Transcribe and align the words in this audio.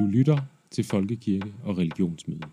Du 0.00 0.04
lytter 0.06 0.38
til 0.70 0.84
Folkekirke 0.84 1.54
og 1.64 1.78
Religionsmøde. 1.78 2.50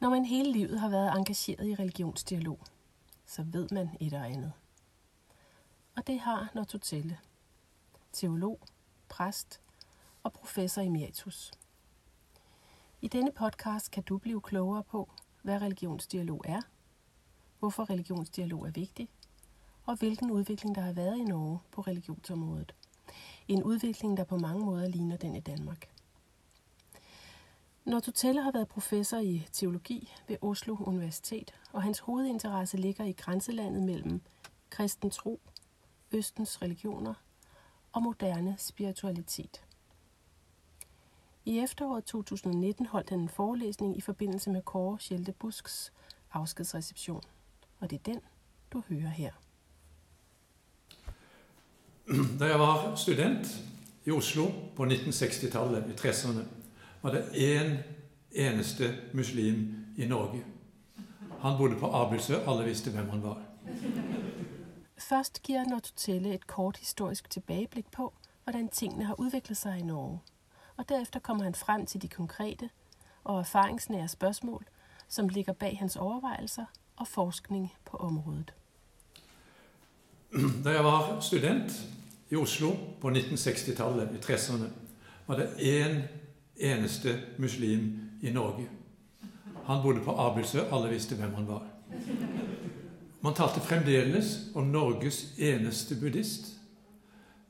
Når 0.00 0.10
man 0.10 0.24
hele 0.24 0.52
livet 0.52 0.80
har 0.80 0.88
været 0.88 1.18
engageret 1.18 1.66
i 1.66 1.74
religionsdialog, 1.74 2.60
så 3.26 3.42
ved 3.42 3.68
man 3.72 3.88
et 4.00 4.12
og 4.12 4.26
andet. 4.26 4.52
Og 5.96 6.06
det 6.06 6.20
har 6.20 6.50
Nortotelle, 6.54 7.18
teolog, 8.12 8.60
præst 9.08 9.60
og 10.22 10.32
professor 10.32 10.82
emeritus. 10.82 11.52
I 13.00 13.08
denne 13.08 13.32
podcast 13.32 13.90
kan 13.90 14.02
du 14.02 14.18
blive 14.18 14.40
klogere 14.40 14.82
på, 14.82 15.10
hvad 15.42 15.62
religionsdialog 15.62 16.44
er, 16.44 16.60
hvorfor 17.58 17.90
religionsdialog 17.90 18.66
er 18.66 18.70
vigtig, 18.70 19.08
og 19.84 19.96
hvilken 19.96 20.30
udvikling 20.30 20.74
der 20.74 20.80
har 20.80 20.92
været 20.92 21.18
i 21.18 21.24
Norge 21.24 21.58
på 21.70 21.80
religionsområdet. 21.80 22.74
En 23.48 23.62
udvikling, 23.62 24.16
der 24.16 24.24
på 24.24 24.38
mange 24.38 24.64
måder 24.64 24.88
ligner 24.88 25.16
den 25.16 25.36
i 25.36 25.40
Danmark. 25.40 25.88
Nortotelle 27.84 28.42
har 28.42 28.52
været 28.52 28.68
professor 28.68 29.18
i 29.18 29.46
teologi 29.52 30.12
ved 30.28 30.36
Oslo 30.42 30.76
Universitet, 30.80 31.54
og 31.72 31.82
hans 31.82 31.98
hovedinteresse 31.98 32.76
ligger 32.76 33.04
i 33.04 33.12
grænselandet 33.12 33.82
mellem 33.82 34.20
kristen 34.70 35.10
tro, 35.10 35.40
østens 36.12 36.62
religioner 36.62 37.14
og 37.92 38.02
moderne 38.02 38.54
spiritualitet. 38.58 39.64
I 41.44 41.58
efteråret 41.58 42.04
2019 42.04 42.86
holdt 42.86 43.10
han 43.10 43.20
en 43.20 43.28
forelæsning 43.28 43.96
i 43.96 44.00
forbindelse 44.00 44.50
med 44.50 44.62
Kåre 44.62 44.98
Schelte 45.00 45.32
Busks 45.32 45.92
afskedsreception. 46.32 47.22
Og 47.80 47.90
det 47.90 47.98
er 47.98 48.12
den, 48.12 48.20
du 48.72 48.82
hører 48.88 49.08
her. 49.08 49.32
Da 52.40 52.44
jeg 52.44 52.58
var 52.58 52.94
student 52.96 53.46
i 54.04 54.10
Oslo 54.10 54.44
på 54.76 54.84
1960-tallet, 54.84 55.84
i 55.90 56.08
30'erne, 56.08 56.44
var 57.02 57.10
det 57.10 57.22
én 57.32 57.76
eneste 58.32 58.94
muslim 59.12 59.84
i 59.96 60.06
Norge. 60.06 60.44
Han 61.40 61.58
bodde 61.58 61.76
på 61.76 61.94
Abelsø. 61.94 62.34
Alle 62.46 62.64
visste 62.64 62.90
hvem 62.90 63.08
han 63.08 63.22
var. 63.22 63.42
Først 64.98 65.42
giver 65.42 65.64
Nortotelle 65.64 66.34
et 66.34 66.46
kort 66.46 66.76
historisk 66.76 67.30
tilbakeblikk 67.30 67.90
på, 67.90 68.12
hvordan 68.44 68.68
tingene 68.68 69.04
har 69.04 69.20
utviklet 69.20 69.56
seg 69.56 69.78
i 69.78 69.82
Norge. 69.82 70.18
Og 70.76 70.88
derefter 70.88 71.20
kommer 71.20 71.44
han 71.44 71.54
frem 71.54 71.86
til 71.86 72.02
de 72.02 72.08
konkrete 72.08 72.70
og 73.24 73.38
erfaringsnære 73.38 74.08
spørsmål 74.08 74.64
som 75.08 75.28
ligger 75.28 75.52
bag 75.52 75.78
hans 75.78 75.96
overvejelser 75.96 76.64
og 76.98 77.08
forskning 77.08 77.68
på 77.84 77.96
området. 77.96 78.54
Da 80.64 80.74
jeg 80.74 80.84
var 80.84 81.20
student 81.20 81.72
i 82.30 82.36
Oslo 82.36 82.74
på 83.00 83.10
1960-tallet, 83.10 84.10
i 84.12 84.20
30'erne, 84.20 84.68
var 85.26 85.36
det 85.36 85.48
én 85.58 86.02
eneste 86.56 87.16
muslim 87.38 88.00
i 88.22 88.30
Norge. 88.30 88.68
Han 89.64 89.82
bodde 89.82 90.00
på 90.04 90.14
Abelsø. 90.20 90.60
Alle 90.72 90.88
visste 90.88 91.14
hvem 91.14 91.34
han 91.34 91.48
var. 91.48 91.62
Man 93.20 93.34
talte 93.34 93.60
fremdeles 93.60 94.50
om 94.54 94.64
Norges 94.64 95.34
eneste 95.38 95.96
buddhist. 96.00 96.54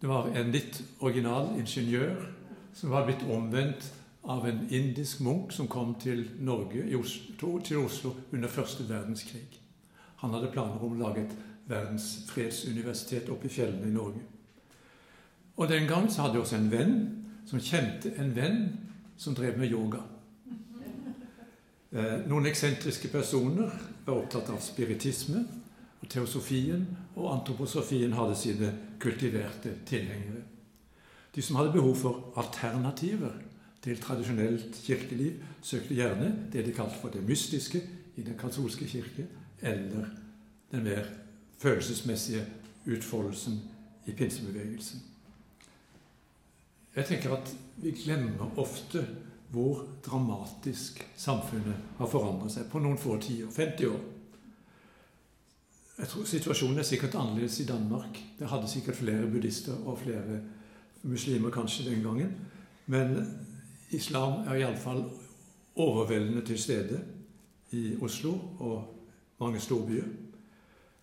Det 0.00 0.08
var 0.08 0.26
en 0.26 0.52
litt 0.52 0.82
original 1.00 1.52
ingeniør 1.58 2.14
som 2.74 2.90
var 2.90 3.06
blitt 3.06 3.24
omvendt 3.30 3.92
av 4.28 4.48
en 4.48 4.66
indisk 4.70 5.20
munk 5.20 5.52
som 5.52 5.68
kom 5.68 5.94
til 6.00 6.26
Norge, 6.44 6.84
til 7.64 7.78
Oslo 7.78 8.12
under 8.32 8.48
første 8.48 8.84
verdenskrig. 8.88 9.46
Han 10.20 10.34
hadde 10.34 10.50
planer 10.52 10.84
om 10.84 10.98
å 10.98 11.00
lage 11.00 11.22
et 11.24 11.32
verdensfredsuniversitet 11.68 13.30
oppe 13.32 13.48
i 13.48 13.52
fjellene 13.54 13.88
i 13.88 13.94
Norge. 13.94 14.20
Og 15.56 15.68
Den 15.68 15.88
gang 15.88 16.10
så 16.12 16.22
hadde 16.22 16.34
jeg 16.34 16.44
også 16.44 16.56
en 16.56 16.70
venn 16.70 16.94
som 17.48 17.60
kjente 17.60 18.12
en 18.20 18.36
venn 18.36 18.60
som 19.16 19.34
drev 19.34 19.58
med 19.58 19.72
yoga. 19.72 20.04
Eh, 21.90 22.28
noen 22.28 22.46
eksentriske 22.46 23.08
personer 23.08 23.72
var 24.04 24.18
opptatt 24.20 24.52
av 24.52 24.60
spiritisme, 24.60 25.46
og 25.98 26.08
teosofien 26.08 26.84
og 27.16 27.32
antroposofien 27.32 28.12
hadde 28.12 28.36
sine 28.36 28.72
kultiverte 29.00 29.72
tilhengere. 29.88 30.44
De 31.34 31.42
som 31.42 31.56
hadde 31.56 31.72
behov 31.72 31.96
for 31.96 32.32
alternativer 32.36 33.47
til 33.82 34.00
tradisjonelt 34.00 34.74
kirkeliv, 34.84 35.32
søkte 35.62 35.94
gjerne 35.94 36.32
det 36.52 36.66
de 36.66 36.72
kalte 36.72 36.98
for 37.00 37.08
det 37.14 37.22
mystiske 37.26 37.82
i 38.16 38.22
den 38.22 38.38
katolske 38.38 38.86
kirke, 38.86 39.26
eller 39.62 40.06
den 40.72 40.84
mer 40.84 41.04
følelsesmessige 41.58 42.46
utfoldelsen 42.86 43.60
i 44.06 44.12
pinsebevegelsen. 44.12 45.02
Jeg 46.96 47.06
tenker 47.06 47.36
at 47.36 47.56
vi 47.76 47.90
glemmer 47.90 48.58
ofte 48.58 49.06
hvor 49.50 49.86
dramatisk 50.06 51.06
samfunnet 51.16 51.76
har 51.98 52.06
forandret 52.10 52.52
seg 52.52 52.66
på 52.68 52.80
noen 52.82 52.98
få 53.00 53.16
tiår. 53.22 53.52
50 53.54 53.86
år. 53.88 54.00
Jeg 55.98 56.08
tror 56.08 56.26
Situasjonen 56.30 56.78
er 56.78 56.86
sikkert 56.86 57.16
annerledes 57.18 57.60
i 57.60 57.66
Danmark. 57.66 58.18
Det 58.38 58.48
hadde 58.48 58.68
sikkert 58.70 58.96
flere 58.96 59.30
buddhister 59.30 59.78
og 59.86 59.98
flere 60.02 60.40
muslimer 61.02 61.50
kanskje 61.50 61.88
den 61.90 62.02
gangen. 62.02 62.34
Men 62.86 63.16
islam 63.90 64.46
er 64.48 64.60
iallfall 64.60 65.04
overveldende 65.78 66.42
til 66.46 66.58
stede 66.58 67.00
i 67.72 67.96
Oslo 68.00 68.32
og 68.58 68.94
mange 69.40 69.60
storbyer. 69.60 70.04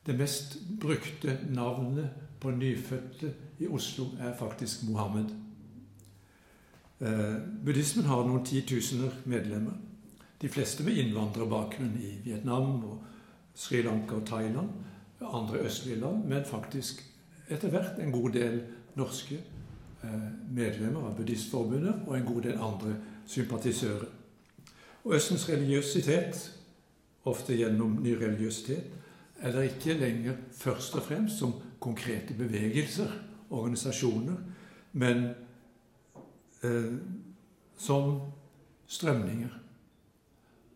Det 0.05 0.17
mest 0.17 0.57
brukte 0.81 1.39
navnet 1.49 2.09
på 2.39 2.51
nyfødte 2.51 3.33
i 3.59 3.67
Oslo 3.67 4.05
er 4.19 4.37
faktisk 4.37 4.83
Mohammed. 4.89 5.25
Eh, 7.01 7.35
buddhismen 7.65 8.05
har 8.05 8.23
noen 8.27 8.45
titusener 8.45 9.11
medlemmer. 9.25 9.73
De 10.41 10.49
fleste 10.49 10.83
med 10.83 10.97
innvandrerbakgrunn 10.99 11.97
i 11.99 12.11
Vietnam, 12.23 12.83
og 12.83 13.03
Sri 13.55 13.81
Lanka 13.81 14.15
og 14.15 14.27
Thailand. 14.27 14.69
Andre 15.21 15.63
østlige 15.65 15.99
land, 15.99 16.25
men 16.25 16.45
faktisk 16.45 17.03
etter 17.49 17.69
hvert 17.69 17.99
en 17.99 18.11
god 18.11 18.29
del 18.35 18.61
norske 18.95 19.39
medlemmer 20.51 21.07
av 21.07 21.15
Buddhistforbundet 21.17 22.05
og 22.07 22.17
en 22.17 22.25
god 22.25 22.41
del 22.41 22.61
andre 22.61 22.95
sympatisører. 23.27 24.07
Og 25.05 25.15
Østens 25.15 25.49
religiøsitet, 25.49 26.51
ofte 27.25 27.57
gjennom 27.57 27.99
ny 28.03 28.15
religiøsitet, 28.17 28.83
er 29.39 29.51
det 29.51 29.63
ikke 29.63 29.97
lenger 29.99 30.37
først 30.51 30.95
og 30.95 31.03
fremst 31.03 31.39
som 31.39 31.53
konkrete 31.79 32.33
bevegelser, 32.33 33.11
organisasjoner, 33.49 34.35
men 34.93 35.25
eh, 36.63 36.93
som 37.77 38.21
strømninger. 38.87 39.61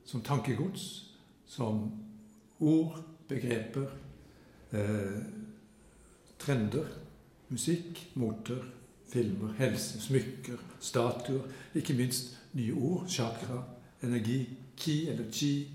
Som 0.05 0.21
tankegods, 0.21 1.15
som 1.45 1.91
ord, 2.59 3.03
begreper, 3.27 3.85
eh, 4.71 5.21
trender, 6.39 6.85
musikk, 7.49 8.09
moter, 8.15 8.63
filmer, 9.09 9.53
helse, 9.57 10.01
smykker, 10.01 10.57
statuer, 10.79 11.41
ikke 11.75 11.93
minst 11.93 12.37
nye 12.53 12.73
ord, 12.73 13.07
chakra, 13.09 13.63
energi, 14.03 14.49
ki 14.77 15.09
eller 15.09 15.31
chi, 15.31 15.67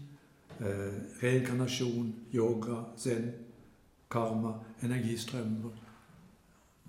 eh, 0.60 1.00
reinkarnasjon, 1.22 2.14
yoga, 2.34 2.84
zen, 2.98 3.32
karma, 4.10 4.54
energistrømmer 4.82 5.80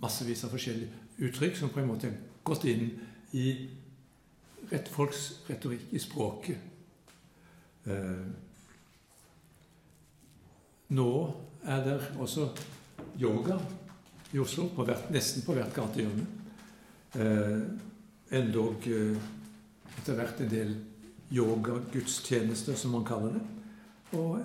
Massevis 0.02 0.44
av 0.44 0.52
forskjellige 0.52 1.24
uttrykk 1.24 1.56
som 1.58 1.72
på 1.72 1.80
en 1.80 1.88
måte 1.88 2.10
har 2.10 2.18
gått 2.44 2.66
inn 2.68 2.90
i 3.34 3.46
rett 4.72 4.90
folks 4.92 5.22
retorikk, 5.48 5.88
i 5.96 6.02
språket. 6.04 6.58
Eh, 7.88 8.26
nå 10.90 11.10
er 11.64 11.84
det 11.86 11.96
også 12.20 12.50
yoga 13.22 13.58
i 14.36 14.40
Oslo, 14.40 14.68
på 14.76 14.84
hvert, 14.84 15.10
nesten 15.16 15.46
på 15.46 15.54
hvert 15.56 15.72
gatehjørne. 15.74 16.26
Eh, 17.16 17.62
Endog 18.36 18.88
eh, 18.92 19.16
etter 19.96 20.18
hvert 20.18 20.42
en 20.44 20.50
del 20.52 20.74
yogagudstjenester, 21.32 22.76
som 22.76 22.92
man 22.92 23.06
kaller 23.08 23.38
det. 23.38 23.44
Og 24.20 24.42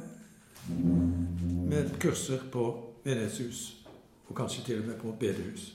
med 1.70 1.90
kurser 1.98 2.44
på 2.52 2.64
menighetshus, 3.04 3.80
og 4.28 4.36
kanskje 4.36 4.64
til 4.64 4.82
og 4.82 4.86
med 4.86 5.00
på 5.00 5.14
bedehus. 5.20 5.72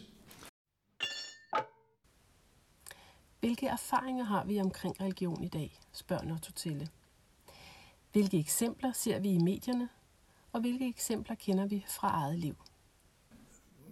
Hvilke 3.39 3.67
erfaringer 3.67 4.23
har 4.23 4.45
vi 4.45 4.61
omkring 4.61 4.95
religion 5.01 5.43
i 5.43 5.47
dag, 5.47 5.79
spør 5.91 6.23
Nortotelle. 6.23 6.87
Hvilke 8.11 8.39
eksempler 8.39 8.91
ser 8.91 9.19
vi 9.19 9.35
i 9.35 9.43
medierne, 9.43 9.89
og 10.53 10.61
hvilke 10.61 10.87
eksempler 10.87 11.35
kender 11.35 11.67
vi 11.67 11.83
fra 11.89 12.07
eget 12.07 12.39
liv? 12.39 12.55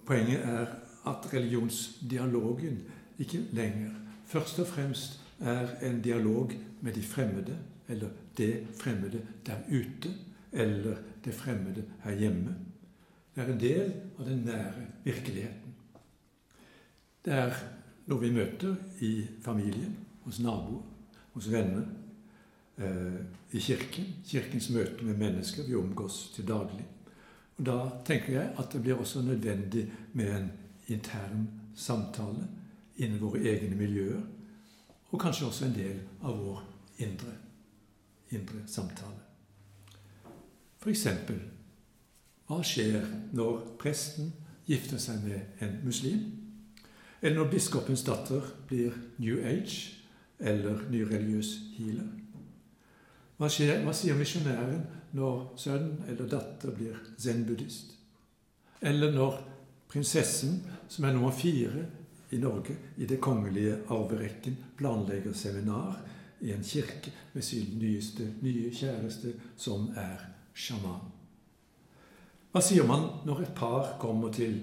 Poenget 0.05 0.39
er 0.45 0.65
at 1.07 1.33
religionsdialogen 1.33 2.81
ikke 3.19 3.45
lenger 3.51 3.89
først 4.25 4.59
og 4.59 4.67
fremst 4.67 5.19
er 5.39 5.89
en 5.89 6.01
dialog 6.01 6.51
med 6.81 6.93
de 6.93 7.03
fremmede, 7.03 7.57
eller 7.87 8.09
det 8.37 8.67
fremmede 8.79 9.21
der 9.45 9.55
ute, 9.67 10.13
eller 10.51 10.95
det 11.25 11.33
fremmede 11.33 11.83
her 12.03 12.15
hjemme. 12.15 12.55
Det 13.35 13.43
er 13.43 13.53
en 13.53 13.59
del 13.59 13.93
av 14.19 14.25
den 14.25 14.39
nære 14.45 14.87
virkeligheten. 15.03 15.75
Det 17.25 17.33
er 17.33 17.53
noe 18.07 18.19
vi 18.19 18.31
møter 18.35 18.75
i 19.01 19.11
familien, 19.41 19.95
hos 20.25 20.39
naboer, 20.39 20.83
hos 21.33 21.51
venner, 21.51 21.85
eh, 22.77 23.21
i 23.51 23.59
kirken. 23.59 24.09
Kirkens 24.25 24.69
møte 24.69 25.05
med 25.05 25.17
mennesker 25.17 25.63
vi 25.67 25.75
omgås 25.75 26.31
til 26.35 26.47
daglig. 26.47 26.85
Og 27.57 27.65
Da 27.65 27.89
tenker 28.05 28.33
jeg 28.33 28.53
at 28.57 28.73
det 28.73 28.81
blir 28.81 28.95
også 28.95 29.21
nødvendig 29.21 29.91
med 30.13 30.35
en 30.35 30.51
intern 30.87 31.49
samtale 31.75 32.47
innen 32.97 33.21
våre 33.21 33.39
egne 33.39 33.75
miljøer, 33.75 34.21
og 35.11 35.19
kanskje 35.19 35.45
også 35.45 35.65
en 35.65 35.75
del 35.75 35.99
av 36.23 36.37
vår 36.37 36.63
indre, 36.97 37.33
indre 38.31 38.63
samtale. 38.67 39.21
F.eks.: 40.81 41.07
Hva 42.47 42.61
skjer 42.63 43.05
når 43.33 43.77
presten 43.79 44.33
gifter 44.67 44.97
seg 44.97 45.23
med 45.23 45.61
en 45.61 45.79
muslim? 45.85 46.19
Eller 47.21 47.37
når 47.37 47.51
biskopens 47.51 48.03
datter 48.03 48.41
blir 48.67 48.91
New 49.17 49.37
Age 49.45 49.93
eller 50.39 50.81
nyreligiøs 50.89 51.53
healer? 51.77 52.09
Hva, 53.37 53.49
skjer, 53.49 53.79
hva 53.83 53.93
sier 53.95 54.17
misjonæren 54.17 54.83
når 55.13 55.53
sønn 55.61 55.91
eller 56.09 56.29
datter 56.29 56.73
blir 56.73 56.97
zen-buddhist? 57.21 57.93
Eller 58.81 59.13
når 59.13 59.39
prinsessen, 59.89 60.63
som 60.89 61.05
er 61.05 61.13
nummer 61.13 61.31
fire 61.31 61.85
i 62.33 62.39
Norge 62.41 62.75
i 62.97 63.05
det 63.05 63.21
kongelige 63.21 63.77
arverekken, 63.93 64.57
planlegger 64.77 65.33
seminar 65.37 66.01
i 66.41 66.51
en 66.51 66.63
kirke 66.65 67.13
med 67.33 67.45
sin 67.45 67.77
nyeste, 67.79 68.33
nye 68.41 68.71
kjæreste, 68.73 69.35
som 69.57 69.91
er 69.95 70.25
sjaman? 70.53 71.11
Hva 72.53 72.61
sier 72.61 72.85
man 72.85 73.07
når 73.25 73.45
et 73.45 73.55
par 73.57 73.95
kommer 74.01 74.33
til 74.33 74.59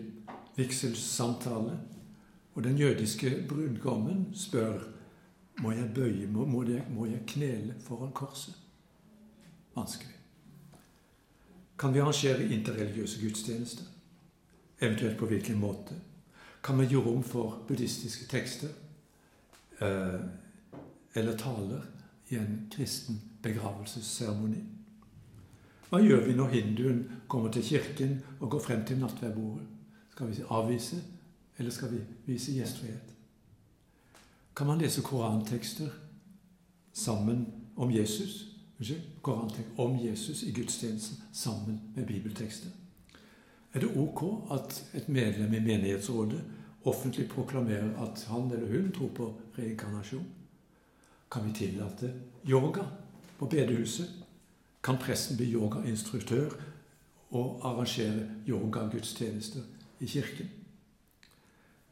vigselssamtale, 0.59 1.79
og 2.55 2.65
den 2.67 2.79
jødiske 2.79 3.47
brudgommen 3.49 4.33
spør 4.35 4.83
må 5.63 5.73
jeg 5.73 5.91
bøye, 5.95 6.27
må, 6.27 6.63
jeg, 6.69 6.85
må 6.91 7.07
jeg 7.07 7.23
knele 7.27 7.75
foran 7.85 8.13
korset? 8.13 8.55
Vanskelig. 9.77 10.20
Kan 11.81 11.95
vi 11.95 11.99
arrangere 11.99 12.45
interreligiøse 12.45 13.21
gudstjenester? 13.21 13.85
Eventuelt 14.81 15.19
på 15.19 15.27
hvilken 15.27 15.59
måte? 15.59 15.95
Kan 16.65 16.79
vi 16.79 16.87
gi 16.87 16.97
rom 16.97 17.23
for 17.25 17.63
buddhistiske 17.69 18.27
tekster 18.29 18.69
eh, 19.81 20.21
eller 21.15 21.37
taler 21.37 21.81
i 22.29 22.37
en 22.37 22.69
kristen 22.75 23.17
begravelsesseremoni? 23.43 24.61
Hva 25.89 26.03
gjør 26.05 26.27
vi 26.27 26.37
når 26.37 26.53
hinduen 26.53 27.01
kommer 27.29 27.53
til 27.53 27.65
kirken 27.65 28.21
og 28.41 28.51
går 28.51 28.61
frem 28.61 28.85
til 28.85 29.01
nattverdbordet? 29.01 29.67
Skal 30.11 30.29
vi 30.29 30.45
avvise, 30.49 31.01
eller 31.59 31.71
skal 31.71 31.93
vi 31.93 32.05
vise 32.27 32.53
gjestfrihet? 32.53 33.17
Kan 34.57 34.67
man 34.67 34.79
lese 34.79 35.03
korantekster 35.03 35.89
sammen 36.93 37.47
om 37.77 37.91
Jesus? 37.91 38.50
Unnskyld, 38.81 39.01
korantekst 39.23 39.71
om 39.77 39.99
Jesus 39.99 40.43
i 40.43 40.53
gudstjenesten 40.53 41.17
sammen 41.33 41.81
med 41.95 42.07
bibeltekster? 42.07 42.71
Er 43.73 43.81
det 43.81 43.97
ok 43.97 44.53
at 44.53 44.85
et 44.95 45.09
medlem 45.09 45.55
i 45.55 45.61
menighetsrådet 45.61 46.41
offentlig 46.85 47.29
proklamerer 47.29 48.03
at 48.03 48.25
han 48.29 48.51
eller 48.51 48.73
hun 48.73 48.93
tror 48.93 49.09
på 49.09 49.41
reinkarnasjon? 49.59 50.25
Kan 51.31 51.47
vi 51.47 51.53
tillate 51.53 52.13
yoga 52.49 52.85
på 53.39 53.47
bedehuset? 53.47 54.09
Kan 54.83 54.97
presten 54.97 55.37
bli 55.37 55.53
yogainstruktør 55.53 56.51
og 57.31 57.61
arrangere 57.63 58.31
yogagudstjenester 58.49 59.61
i 60.01 60.07
kirken? 60.07 60.49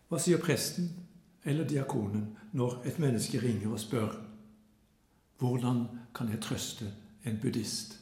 Hva 0.08 0.18
sier 0.18 0.40
presten 0.40 0.88
eller 1.44 1.68
diakonen 1.68 2.30
når 2.52 2.80
et 2.88 2.98
menneske 2.98 3.42
ringer 3.44 3.76
og 3.76 3.80
spør 3.80 4.16
hvordan 5.38 5.86
kan 6.14 6.28
jeg 6.28 6.40
trøste 6.42 6.92
en 7.24 7.38
buddhist 7.42 7.98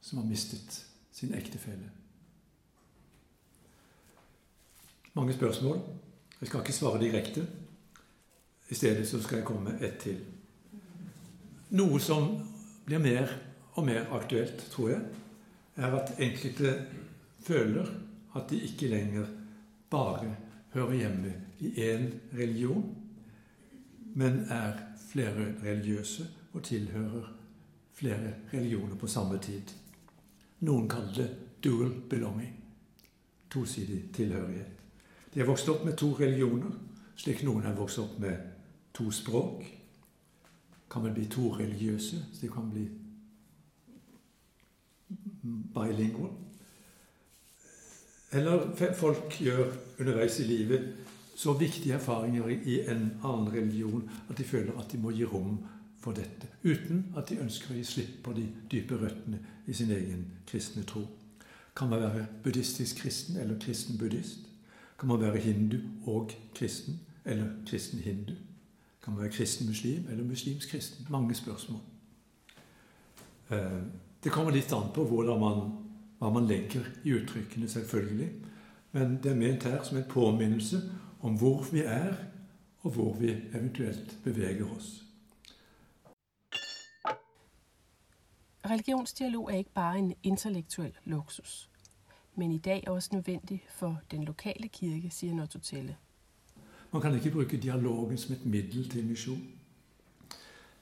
som 0.00 0.18
har 0.18 0.26
mistet 0.26 0.84
sin 1.12 1.34
ektefelle? 1.34 1.90
Mange 5.14 5.34
spørsmål. 5.34 5.80
Jeg 6.40 6.48
skal 6.48 6.60
ikke 6.60 6.72
svare 6.72 7.00
direkte. 7.00 7.46
I 8.68 8.74
stedet 8.74 9.08
så 9.08 9.22
skal 9.22 9.36
jeg 9.36 9.46
komme 9.46 9.70
med 9.70 9.82
ett 9.82 10.00
til. 10.02 10.18
Noe 11.70 12.00
som 12.00 12.26
blir 12.86 12.98
mer 12.98 13.30
og 13.74 13.86
mer 13.86 14.10
aktuelt, 14.14 14.66
tror 14.70 14.90
jeg, 14.90 15.00
er 15.76 15.94
at 15.94 16.14
enkelte 16.18 16.74
føler 17.46 17.86
at 18.34 18.50
de 18.50 18.60
ikke 18.60 18.88
lenger 18.90 19.26
bare 19.90 20.36
hører 20.74 20.94
hjemme 20.94 21.32
i 21.60 21.70
én 21.78 22.10
religion, 22.34 22.96
men 24.14 24.46
er 24.50 24.78
flere 25.10 25.54
religiøse 25.62 26.26
og 26.54 26.62
tilhører 26.62 27.32
flere 27.94 28.34
religioner 28.52 28.96
på 28.96 29.06
samme 29.06 29.38
tid. 29.38 29.74
Noen 30.60 30.88
kaller 30.88 31.14
det 31.14 31.28
dual 31.64 31.92
belonging. 32.10 32.54
Tosidig 33.50 34.12
tilhørighet. 34.14 34.80
De 35.34 35.40
har 35.40 35.46
vokst 35.46 35.68
opp 35.68 35.84
med 35.84 35.96
to 35.98 36.12
religioner, 36.18 36.70
slik 37.16 37.42
noen 37.46 37.66
har 37.66 37.74
vokst 37.74 37.98
opp 37.98 38.18
med 38.22 38.36
to 38.94 39.10
språk. 39.10 39.64
Kan 40.90 41.04
vel 41.04 41.14
bli 41.14 41.26
to 41.30 41.50
religiøse, 41.58 42.22
så 42.32 42.40
de 42.40 42.50
kan 42.50 42.70
bli 42.70 42.88
bilingual. 45.74 46.30
Eller 48.34 48.94
folk 48.98 49.36
gjør 49.38 49.68
underveis 49.98 50.40
i 50.40 50.46
livet 50.48 50.94
så 51.34 51.52
viktige 51.52 51.94
erfaringer 51.94 52.48
i 52.48 52.80
en 52.90 53.10
annen 53.24 53.52
religion 53.52 54.10
at 54.30 54.38
de 54.38 54.44
føler 54.44 54.78
at 54.78 54.92
de 54.92 54.98
må 54.98 55.10
gi 55.14 55.24
rom 55.26 55.58
for 56.04 56.12
dette, 56.12 56.48
uten 56.64 57.06
at 57.16 57.30
de 57.30 57.40
ønsker 57.40 57.72
å 57.72 57.78
gi 57.78 57.84
slipp 57.88 58.16
på 58.26 58.34
de 58.36 58.44
dype 58.70 58.98
røttene 59.00 59.38
i 59.66 59.76
sin 59.76 59.92
egen 59.94 60.26
kristne 60.46 60.84
tro. 60.84 61.06
Kan 61.74 61.88
man 61.90 62.02
være 62.04 62.26
buddhistisk 62.44 63.00
kristen 63.00 63.38
eller 63.40 63.56
kristen 63.60 63.96
buddhist? 63.98 64.44
Kan 65.00 65.08
man 65.08 65.20
være 65.20 65.40
hindu 65.40 65.78
og 66.06 66.34
kristen, 66.54 67.00
eller 67.24 67.48
kristen 67.66 68.04
hindu? 68.04 68.34
Kan 69.02 69.14
man 69.14 69.22
være 69.22 69.32
kristen 69.32 69.66
muslim 69.66 70.04
eller 70.10 70.24
muslimsk 70.24 70.70
kristen? 70.70 71.06
Mange 71.10 71.34
spørsmål. 71.34 71.80
Eh, 73.50 73.80
det 74.24 74.32
kommer 74.32 74.52
litt 74.52 74.72
an 74.72 74.92
på 74.94 75.06
man, 75.40 75.72
hva 76.18 76.30
man 76.30 76.46
legger 76.46 76.84
i 77.04 77.16
uttrykkene, 77.16 77.68
selvfølgelig. 77.68 78.28
Men 78.92 79.18
det 79.22 79.32
er 79.32 79.40
ment 79.40 79.64
her 79.64 79.82
som 79.82 79.98
en 79.98 80.08
påminnelse 80.08 80.82
om 81.20 81.36
hvor 81.40 81.64
vi 81.72 81.80
er, 81.80 82.14
og 82.84 82.90
hvor 82.90 83.16
vi 83.20 83.32
eventuelt 83.54 84.18
beveger 84.24 84.68
oss. 84.76 85.04
Religionsdialog 88.64 89.50
er 89.50 89.56
ikke 89.56 89.74
bare 89.74 89.98
en 89.98 90.14
intellektuel 90.22 90.92
luksus 91.04 91.68
men 92.34 92.52
i 92.52 92.58
dag 92.58 92.84
også 92.86 93.08
nødvendig 93.12 93.64
for 93.68 94.00
den 94.10 94.24
lokale 94.24 94.68
kirke, 94.68 95.10
sier 95.10 95.34
Nototelle. 95.34 95.96
Man 96.92 97.02
kan 97.02 97.14
ikke 97.14 97.30
bruke 97.30 97.56
dialogen 97.56 98.18
som 98.18 98.34
et 98.34 98.46
middel 98.46 98.90
til 98.90 99.06
misjon. 99.06 99.42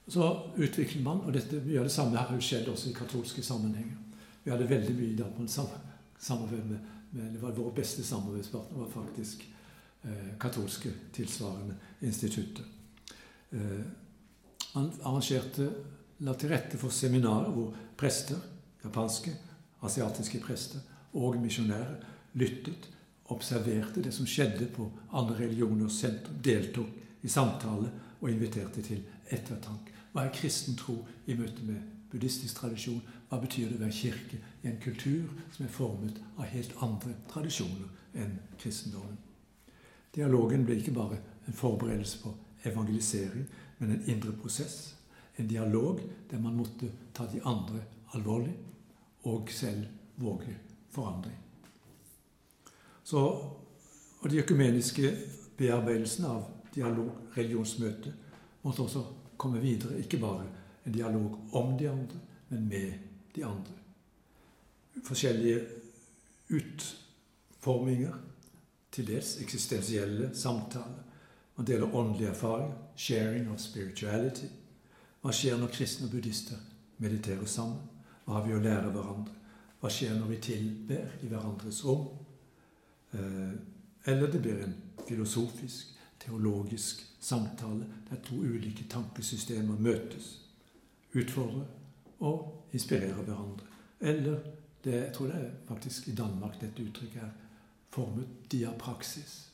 Så 0.09 0.41
utvikler 0.57 1.03
man, 1.03 1.21
og 1.21 1.35
dette, 1.35 1.62
mye 1.67 1.79
av 1.79 1.85
det 1.85 1.93
samme 1.93 2.17
har 2.17 2.35
jo 2.35 2.41
skjedd 2.41 2.69
også 2.69 2.91
i 2.91 2.97
katolske 2.97 3.43
sammenhenger. 3.43 3.97
Vi 4.45 4.51
hadde 4.51 4.69
veldig 4.69 4.95
mye 4.97 5.17
da 5.17 5.29
på 5.31 5.43
en 5.43 5.49
samarbeid 6.19 6.65
med, 6.65 6.79
med 7.12 7.33
det 7.33 7.43
var 7.43 7.55
Vår 7.57 7.71
beste 7.71 8.05
samarbeidspartner 8.05 8.79
var 8.79 8.89
faktisk 8.91 9.49
eh, 10.05 10.39
katolske 10.41 10.91
tilsvarende 11.12 11.77
instituttet. 12.01 12.65
Eh, 13.53 13.85
man 14.75 14.93
arrangerte, 15.05 15.71
la 16.23 16.35
til 16.38 16.52
rette 16.52 16.79
for 16.79 16.95
seminarer 16.95 17.50
hvor 17.50 17.75
prester, 17.99 18.38
japanske, 18.85 19.33
asiatiske 19.83 20.41
prester, 20.41 20.81
og 21.12 21.37
misjonærer 21.43 21.97
lyttet, 22.38 22.88
observerte 23.33 24.02
det 24.02 24.12
som 24.14 24.26
skjedde 24.26 24.69
på 24.75 24.88
andre 25.12 25.37
religioners 25.38 25.99
sentrum, 26.00 26.38
deltok 26.45 26.88
i 27.23 27.29
samtale 27.29 27.91
og 28.21 28.31
inviterte 28.31 28.83
til 28.83 29.02
ettertanke. 29.31 29.93
Hva 30.12 30.26
er 30.26 30.35
kristen 30.37 30.76
tro 30.76 30.99
i 31.26 31.35
møte 31.35 31.64
med 31.64 31.81
buddhistisk 32.12 32.61
tradisjon? 32.61 33.00
Hva 33.29 33.41
betyr 33.41 33.71
det 33.71 33.79
å 33.79 33.83
være 33.83 33.97
kirke 33.97 34.41
i 34.62 34.69
en 34.69 34.81
kultur 34.83 35.31
som 35.55 35.67
er 35.67 35.73
formet 35.73 36.19
av 36.37 36.50
helt 36.52 36.75
andre 36.85 37.14
tradisjoner 37.33 38.21
enn 38.21 38.35
kristendommen? 38.61 39.17
Dialogen 40.12 40.67
ble 40.69 40.76
ikke 40.81 40.97
bare 40.97 41.23
en 41.49 41.57
forberedelse 41.57 42.21
på 42.21 42.35
evangelisering, 42.69 43.47
men 43.79 43.95
en 43.95 44.11
indre 44.12 44.35
prosess. 44.37 44.93
En 45.39 45.49
dialog 45.49 46.01
der 46.31 46.39
man 46.39 46.57
måtte 46.57 46.91
ta 47.15 47.27
de 47.33 47.43
andre 47.45 47.81
alvorlig 48.15 48.55
og 49.25 49.49
selv 49.51 49.87
våge 50.17 50.57
forandring. 50.91 51.37
Så, 53.05 53.19
og 54.21 54.31
de 54.31 54.39
økumeniske 54.39 55.17
bearbeidelsene 55.57 56.29
av 56.29 56.45
dialog, 56.75 57.11
religionsmøte, 57.37 58.12
måtte 58.62 58.83
også 58.83 59.05
komme 59.37 59.61
videre. 59.61 59.99
Ikke 59.99 60.21
bare 60.21 60.47
en 60.87 60.93
dialog 60.93 61.39
om 61.53 61.79
de 61.79 61.89
andre, 61.91 62.21
men 62.49 62.69
med 62.69 62.93
de 63.35 63.45
andre. 63.45 63.79
forskjellige 65.05 65.61
utforminger, 66.51 68.12
til 68.93 69.07
dels 69.07 69.41
eksistensielle 69.41 70.31
samtaler. 70.35 71.03
Man 71.57 71.67
deler 71.67 71.95
åndelig 71.95 72.27
erfaring, 72.27 72.75
sharing 72.97 73.51
of 73.51 73.61
spirituality. 73.61 74.47
Hva 75.23 75.33
skjer 75.35 75.59
når 75.59 75.71
kristne 75.71 76.09
og 76.09 76.17
buddhister 76.17 76.59
mediterer 77.02 77.47
sammen? 77.47 77.83
Hva 78.25 78.38
har 78.38 78.47
vi 78.47 78.57
å 78.57 78.62
lære 78.62 78.91
hverandre? 78.91 79.35
Hva 79.81 79.91
skjer 79.91 80.17
når 80.19 80.31
vi 80.31 80.38
tilber 80.43 81.14
i 81.23 81.31
hverandres 81.31 81.83
rom? 81.87 82.09
Eh, 83.14 83.52
eller 84.11 84.33
det 84.33 84.41
blir 84.43 84.64
en 84.64 84.75
filosofisk, 85.07 85.95
teologisk 86.23 87.02
samtale 87.23 87.87
der 88.11 88.19
to 88.26 88.38
ulike 88.43 88.87
tankesystemer 88.91 89.79
møtes, 89.79 90.33
utfordrer 91.14 91.67
og 92.23 92.75
inspirerer 92.75 93.23
hverandre. 93.23 93.67
Eller 94.00 94.38
det, 94.85 94.95
jeg 94.95 95.14
tror 95.14 95.31
det 95.31 95.38
er 95.38 95.50
faktisk 95.69 96.09
i 96.09 96.14
Danmark 96.19 96.61
dette 96.61 96.83
uttrykket 96.83 97.23
er 97.23 97.35
formet 97.95 98.26
diapraksis. 98.50 99.52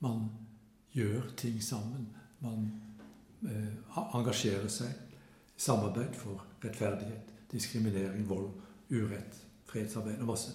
Man 0.00 0.26
gjør 0.92 1.30
ting 1.36 1.62
sammen. 1.62 2.08
Man 2.40 2.72
eh, 3.48 3.96
engasjerer 4.16 4.68
seg 4.68 4.90
i 5.56 5.60
samarbeid 5.60 6.16
for 6.16 6.44
rettferdighet, 6.64 7.32
diskriminering, 7.52 8.28
vold, 8.28 8.50
urett, 8.90 9.38
fredsarbeid 9.66 10.20
og 10.20 10.26
masse. 10.32 10.52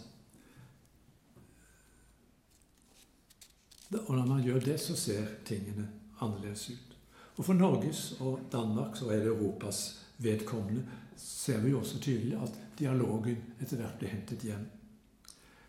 Og 4.07 4.15
når 4.15 4.25
man 4.25 4.43
gjør 4.43 4.59
det, 4.59 4.79
så 4.79 4.95
ser 4.95 5.27
tingene 5.45 5.87
annerledes 6.19 6.69
ut. 6.69 6.97
Og 7.37 7.45
for 7.45 7.53
Norges 7.53 8.15
og 8.19 8.39
Danmarks 8.51 9.01
og 9.01 9.13
Europas 9.15 10.05
vedkommende 10.17 10.83
ser 11.15 11.61
vi 11.61 11.69
jo 11.69 11.79
også 11.79 11.99
tydelig 11.99 12.37
at 12.43 12.59
dialogen 12.79 13.37
etter 13.61 13.77
hvert 13.77 13.99
ble 13.99 14.09
hentet 14.11 14.43
hjem. 14.43 14.65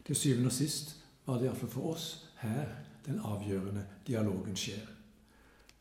Til 0.06 0.16
syvende 0.16 0.48
og 0.48 0.56
sist 0.56 0.96
var 1.26 1.38
det 1.38 1.50
iallfall 1.50 1.70
for 1.70 1.92
oss 1.92 2.06
her 2.40 2.72
den 3.06 3.20
avgjørende 3.24 3.84
dialogen 4.06 4.56
skjer. 4.56 4.97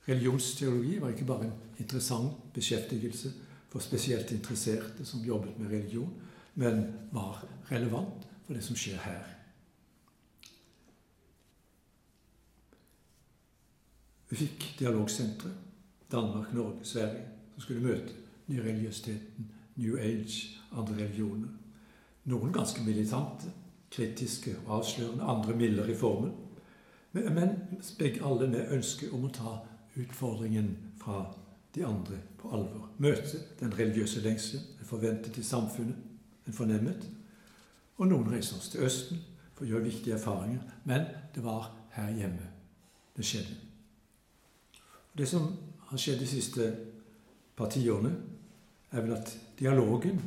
Religionsteologi 0.08 1.02
var 1.02 1.10
ikke 1.10 1.26
bare 1.26 1.46
en 1.46 1.54
interessant 1.80 2.54
beskjeftigelse 2.54 3.34
for 3.70 3.84
spesielt 3.84 4.32
interesserte 4.32 5.06
som 5.06 5.26
jobbet 5.26 5.60
med 5.60 5.72
religion, 5.72 6.14
men 6.56 6.86
var 7.12 7.46
relevant 7.72 8.28
for 8.46 8.54
det 8.54 8.64
som 8.64 8.76
skjer 8.76 9.02
her. 9.04 9.34
Vi 14.30 14.36
fikk 14.36 14.74
dialogsentre. 14.80 15.50
Danmark, 16.12 16.54
Norge, 16.54 16.80
Sverige, 16.84 17.26
som 17.54 17.62
skulle 17.62 17.84
møte 17.84 18.14
nyreligiøsiteten, 18.48 19.52
New 19.76 19.98
Age, 20.00 20.60
andre 20.72 20.96
religioner. 20.96 21.50
Noen 22.24 22.54
ganske 22.54 22.84
militante, 22.84 23.52
kritiske 23.92 24.56
og 24.66 24.78
avslørende, 24.78 25.24
andre 25.24 25.56
mildere 25.56 25.92
i 25.92 25.96
formen. 25.96 26.32
Men, 27.12 27.34
men 27.36 27.50
begge 28.00 28.24
alle 28.26 28.48
med 28.48 28.72
ønske 28.72 29.12
om 29.12 29.28
å 29.28 29.34
ta 29.36 29.58
utfordringen 29.98 30.78
fra 31.02 31.26
de 31.76 31.86
andre 31.86 32.20
på 32.38 32.52
alvor. 32.54 32.90
Møte 32.98 33.42
den 33.60 33.74
religiøse 33.74 34.22
lengselen, 34.22 34.66
en 34.80 34.86
forventet 34.86 35.38
i 35.38 35.44
samfunnet, 35.44 35.96
en 36.48 36.54
fornemmet. 36.54 37.10
Og 37.98 38.08
noen 38.08 38.30
reiser 38.32 38.58
oss 38.58 38.70
til 38.74 38.86
Østen 38.86 39.22
for 39.54 39.66
å 39.66 39.72
gjøre 39.72 39.90
viktige 39.90 40.18
erfaringer. 40.18 40.62
Men 40.86 41.10
det 41.36 41.44
var 41.46 41.72
her 41.98 42.14
hjemme 42.14 42.52
det 43.18 43.26
skjedde. 43.26 43.56
Det 45.18 45.26
som 45.26 45.48
har 45.90 46.02
skjedd 46.02 46.20
de 46.22 46.28
siste 46.30 46.68
par 47.58 47.72
tiårene, 47.74 48.14
er 48.92 49.04
vel 49.04 49.16
at 49.18 49.32
dialogen, 49.60 50.20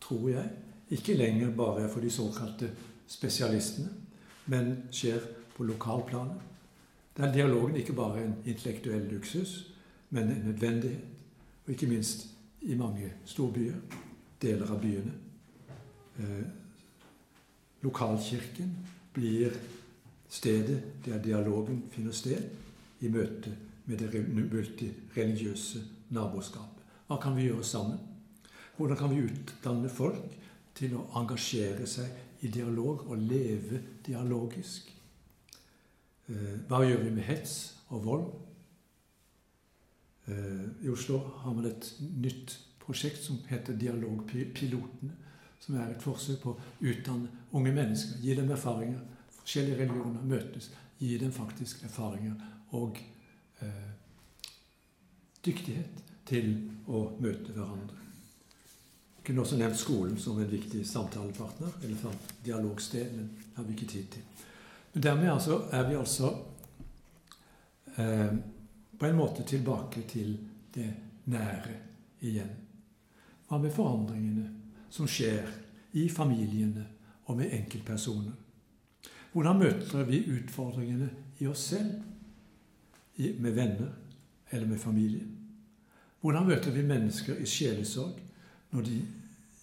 tror 0.00 0.30
jeg, 0.32 0.48
ikke 0.92 1.16
lenger 1.16 1.52
bare 1.56 1.84
er 1.84 1.92
for 1.92 2.04
de 2.04 2.10
såkalte 2.10 2.70
spesialistene, 3.08 3.92
men 4.46 4.72
skjer 4.90 5.20
på 5.54 5.66
lokalplanet. 5.68 6.40
Der 7.16 7.32
dialogen 7.32 7.76
ikke 7.76 7.92
bare 7.92 8.20
er 8.20 8.24
en 8.24 8.34
intellektuell 8.44 9.08
luksus, 9.12 9.74
men 10.10 10.30
en 10.30 10.42
nødvendighet. 10.46 11.04
Og 11.64 11.70
ikke 11.70 11.86
minst 11.86 12.26
i 12.60 12.74
mange 12.74 13.12
storbyer, 13.24 13.74
deler 14.42 14.70
av 14.70 14.80
byene. 14.80 15.12
Eh, 16.18 16.46
lokalkirken 17.82 18.76
blir 19.12 19.50
stedet 20.28 20.82
der 21.04 21.22
dialogen 21.22 21.82
finner 21.90 22.12
sted, 22.12 22.42
i 23.00 23.08
møte 23.08 23.56
med 23.86 23.98
det 23.98 24.28
multireligiøse 24.52 25.82
naboskapet. 26.14 26.84
Hva 27.06 27.18
kan 27.20 27.36
vi 27.36 27.48
gjøre 27.48 27.64
sammen? 27.64 27.98
Hvordan 28.76 28.96
kan 28.96 29.10
vi 29.10 29.24
utdanne 29.26 29.88
folk 29.90 30.36
til 30.74 30.94
å 30.96 31.06
engasjere 31.18 31.86
seg 31.86 32.46
i 32.46 32.48
dialog 32.48 33.02
og 33.10 33.18
leve 33.18 33.82
dialogisk? 34.06 34.91
Eh, 36.32 36.58
hva 36.68 36.80
gjør 36.86 37.04
vi 37.04 37.12
med 37.12 37.26
hets 37.28 37.56
og 37.92 38.04
vold? 38.06 38.26
Eh, 40.30 40.84
I 40.86 40.92
Oslo 40.92 41.18
har 41.42 41.54
man 41.56 41.68
et 41.68 41.88
nytt 42.00 42.56
prosjekt 42.82 43.20
som 43.24 43.40
heter 43.50 43.76
Dialogpilotene. 43.76 45.18
Som 45.62 45.76
er 45.78 45.92
et 45.92 46.02
forsøk 46.02 46.40
på 46.42 46.54
å 46.54 46.60
utdanne 46.82 47.28
unge 47.54 47.72
mennesker, 47.74 48.18
gi 48.22 48.34
dem 48.34 48.50
erfaringer. 48.50 49.02
Forskjellige 49.42 49.78
religioner 49.84 50.24
møtes, 50.26 50.70
gi 50.98 51.18
dem 51.18 51.32
faktisk 51.34 51.84
erfaringer 51.86 52.38
og 52.74 52.98
eh, 53.62 53.90
dyktighet 55.44 56.02
til 56.26 56.54
å 56.86 57.04
møte 57.22 57.54
hverandre. 57.54 57.98
Jeg 59.18 59.28
kunne 59.28 59.44
også 59.44 59.58
nevnt 59.60 59.78
skolen 59.78 60.18
som 60.18 60.38
en 60.42 60.50
viktig 60.50 60.82
samtalepartner, 60.86 61.76
eller 61.82 62.16
dialogsted, 62.44 63.12
men 63.14 63.28
det 63.38 63.54
har 63.58 63.68
vi 63.68 63.76
ikke 63.76 63.90
tid 63.92 64.08
til. 64.16 64.48
Dermed 64.94 65.32
altså, 65.32 65.68
er 65.72 65.88
vi 65.88 65.94
altså 65.96 66.30
eh, 67.96 68.34
på 68.98 69.06
en 69.06 69.16
måte 69.16 69.42
tilbake 69.42 70.02
til 70.08 70.36
det 70.74 70.90
nære 71.24 71.76
igjen. 72.20 72.50
Hva 73.48 73.58
med 73.58 73.72
forandringene 73.72 74.48
som 74.92 75.08
skjer 75.08 75.48
i 75.96 76.08
familiene 76.08 76.84
og 77.24 77.36
med 77.36 77.52
enkeltpersoner? 77.52 78.32
Hvordan 79.32 79.58
møter 79.58 80.04
vi 80.04 80.24
utfordringene 80.28 81.08
i 81.40 81.46
oss 81.46 81.68
selv, 81.72 81.92
med 83.16 83.52
venner 83.52 83.88
eller 84.50 84.66
med 84.66 84.78
familie? 84.78 85.26
Hvordan 86.20 86.46
møter 86.46 86.70
vi 86.70 86.82
mennesker 86.82 87.40
i 87.40 87.46
sjelesorg 87.46 88.20
når 88.70 88.82
de 88.82 89.00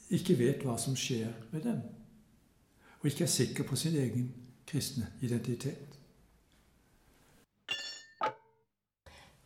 ikke 0.09 0.38
vet 0.39 0.65
hva 0.65 0.75
som 0.77 0.95
skjer 0.98 1.31
med 1.51 1.63
dem, 1.63 1.81
og 3.00 3.07
ikke 3.07 3.24
er 3.24 3.31
sikker 3.31 3.63
på 3.63 3.77
sin 3.77 3.95
egen 3.95 4.27
kristne 4.70 5.08
identitet? 5.22 6.00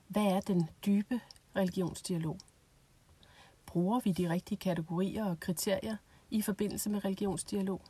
Hva 0.08 0.22
er 0.36 0.40
den 0.40 0.68
dype 0.86 1.20
religionsdialog? 1.56 2.40
Bruger 3.66 4.00
vi 4.04 4.12
de 4.12 4.30
riktige 4.30 4.58
kategorier 4.58 5.26
og 5.26 5.40
kriterier 5.40 5.96
i 6.32 6.42
forbindelse 6.42 6.90
med 6.90 7.06
religionsdialog? 7.06 7.82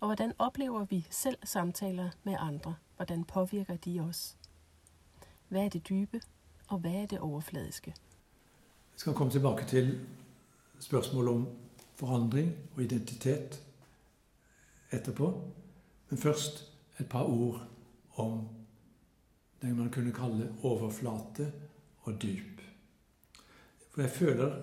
Og 0.00 0.06
hvordan 0.06 0.32
opplever 0.38 0.84
vi 0.84 1.06
selv 1.10 1.36
samtaler 1.44 2.10
med 2.24 2.36
andre? 2.38 2.74
Hvordan 2.96 3.24
påvirker 3.24 3.76
de 3.76 4.00
oss? 4.00 4.36
Hva 5.48 5.64
er 5.64 5.68
det 5.68 5.88
dype, 5.88 6.20
og 6.68 6.78
hva 6.78 6.88
er 7.02 7.06
det 7.06 7.20
overfladiske? 7.20 7.94
Jeg 8.92 9.00
skal 9.00 9.14
komme 9.14 9.32
tilbake 9.32 9.64
til 9.64 10.00
spørsmålet 10.80 11.34
om 11.34 11.48
forandring 11.94 12.52
og 12.74 12.82
identitet 12.82 13.62
etterpå. 14.90 15.50
Men 16.08 16.18
først 16.18 16.71
et 17.02 17.08
par 17.10 17.28
ord 17.28 17.60
om 18.22 18.40
det 19.62 19.74
man 19.74 19.90
kunne 19.90 20.14
kalle 20.14 20.48
overflate 20.62 21.46
og 22.06 22.18
dyp. 22.22 22.60
For 23.92 24.02
jeg 24.02 24.10
føler 24.10 24.56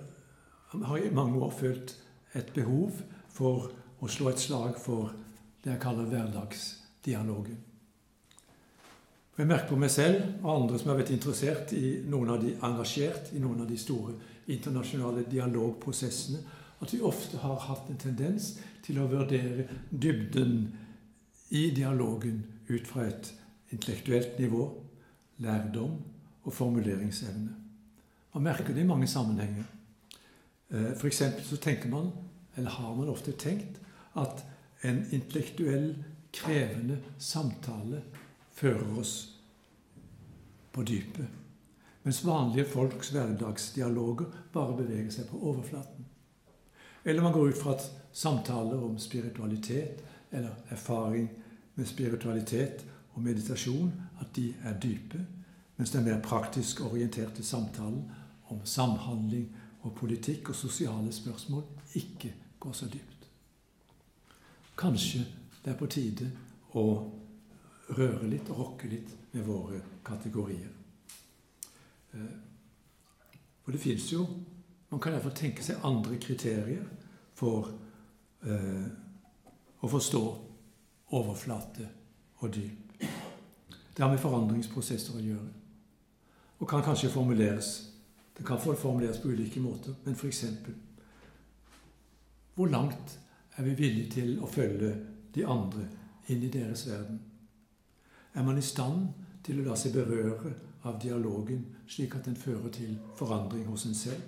har 0.70 0.98
i 0.98 1.14
mange 1.14 1.40
år 1.40 1.52
følt 1.52 1.96
et 2.36 2.52
behov 2.54 2.92
for 3.34 3.72
å 4.00 4.08
slå 4.08 4.30
et 4.30 4.42
slag 4.42 4.78
for 4.80 5.14
det 5.64 5.74
jeg 5.74 5.82
kaller 5.82 6.10
hverdagsdialogen. 6.10 7.58
Jeg 9.40 9.48
merker 9.48 9.72
på 9.72 9.80
meg 9.80 9.92
selv 9.92 10.44
og 10.44 10.50
andre 10.52 10.80
som 10.80 10.92
har 10.92 11.00
vært 11.00 11.14
interessert 11.16 11.72
i 11.74 12.02
noen 12.12 12.34
av 12.34 12.42
de, 12.44 12.58
engasjert 12.60 13.32
i 13.34 13.40
noen 13.40 13.64
av 13.64 13.70
de 13.70 13.78
store 13.80 14.18
internasjonale 14.52 15.24
dialogprosessene, 15.32 16.42
at 16.80 16.92
vi 16.94 17.00
ofte 17.04 17.40
har 17.40 17.64
hatt 17.70 17.88
en 17.92 18.00
tendens 18.00 18.54
til 18.84 19.00
å 19.00 19.08
vurdere 19.08 19.66
dybden 19.92 20.68
i 21.50 21.70
dialogen 21.76 22.44
ut 22.68 22.88
fra 22.88 23.08
et 23.08 23.34
intellektuelt 23.74 24.40
nivå, 24.40 24.70
lærdom 25.38 25.98
og 26.44 26.54
formuleringsevne. 26.54 27.56
Man 28.34 28.44
merker 28.44 28.74
det 28.74 28.82
i 28.82 28.88
mange 28.88 29.08
sammenhenger. 29.08 29.64
For 30.70 31.08
F.eks. 31.08 31.24
så 31.44 31.58
tenker 31.58 31.90
man, 31.90 32.12
eller 32.56 32.70
har 32.70 32.96
man 32.96 33.10
ofte 33.10 33.32
tenkt, 33.32 33.82
at 34.16 34.46
en 34.84 35.06
intellektuell, 35.12 35.96
krevende 36.34 37.00
samtale 37.18 38.04
fører 38.54 39.00
oss 39.00 39.14
på 40.72 40.84
dypet. 40.86 41.26
Mens 42.04 42.22
vanlige 42.26 42.68
folks 42.70 43.10
hverdagsdialoger 43.10 44.30
bare 44.54 44.78
beveger 44.78 45.10
seg 45.14 45.26
på 45.32 45.40
overflaten. 45.42 46.06
Eller 47.04 47.26
man 47.26 47.34
går 47.34 47.50
ut 47.50 47.58
fra 47.58 47.74
at 47.74 47.88
samtaler 48.14 48.84
om 48.84 49.00
spiritualitet 49.02 50.04
eller 50.32 50.56
erfaring 50.70 51.30
med 51.76 51.86
spiritualitet 51.86 52.86
og 53.14 53.22
meditasjon 53.24 53.94
at 54.22 54.36
de 54.36 54.54
er 54.64 54.80
dype, 54.80 55.26
mens 55.78 55.92
den 55.92 56.04
mer 56.04 56.22
praktisk 56.22 56.82
orienterte 56.86 57.44
samtalen 57.44 58.04
om 58.50 58.62
samhandling 58.66 59.48
og 59.82 59.96
politikk 59.96 60.50
og 60.50 60.56
sosiale 60.56 61.12
spørsmål 61.14 61.64
ikke 61.96 62.34
går 62.60 62.74
så 62.74 62.86
dypt. 62.86 63.30
Kanskje 64.78 65.26
det 65.64 65.74
er 65.74 65.80
på 65.80 65.88
tide 65.92 66.30
å 66.80 66.86
røre 67.98 68.28
litt 68.30 68.50
og 68.52 68.60
rokke 68.60 68.90
litt 68.92 69.16
med 69.34 69.46
våre 69.46 69.82
kategorier. 70.06 70.72
Eh, 72.14 72.38
for 73.64 73.72
det 73.72 73.82
fins 73.82 74.12
jo 74.14 74.28
Man 74.90 74.98
kan 74.98 75.14
iallfall 75.14 75.36
tenke 75.38 75.62
seg 75.62 75.84
andre 75.86 76.16
kriterier 76.18 76.82
for 77.38 77.68
eh, 78.42 78.88
å 79.82 79.88
forstå 79.88 80.24
overflate 81.16 81.88
og 82.40 82.54
dyp. 82.54 83.06
Det 83.96 84.04
har 84.04 84.12
med 84.12 84.22
forandringsprosesser 84.22 85.18
å 85.18 85.24
gjøre. 85.24 85.54
Og 86.60 86.68
kan 86.68 86.84
kanskje 86.84 87.12
formuleres 87.12 87.86
Det 88.40 88.46
kan 88.48 88.60
formuleres 88.60 89.18
på 89.20 89.28
ulike 89.28 89.60
måter, 89.60 89.94
men 90.06 90.16
f.eks.: 90.16 90.46
Hvor 92.56 92.68
langt 92.68 93.20
er 93.58 93.64
vi 93.64 93.74
villige 93.74 94.10
til 94.10 94.40
å 94.40 94.48
følge 94.48 94.96
de 95.36 95.46
andre 95.46 95.88
inn 96.28 96.44
i 96.44 96.50
deres 96.50 96.88
verden? 96.88 97.20
Er 98.34 98.44
man 98.44 98.58
i 98.58 98.62
stand 98.62 99.10
til 99.44 99.60
å 99.60 99.66
la 99.66 99.76
seg 99.76 99.92
berøre 99.94 100.54
av 100.84 101.02
dialogen, 101.04 101.66
slik 101.88 102.16
at 102.16 102.26
den 102.26 102.36
fører 102.36 102.70
til 102.70 102.98
forandring 103.16 103.66
hos 103.66 103.86
en 103.86 103.96
selv? 103.96 104.22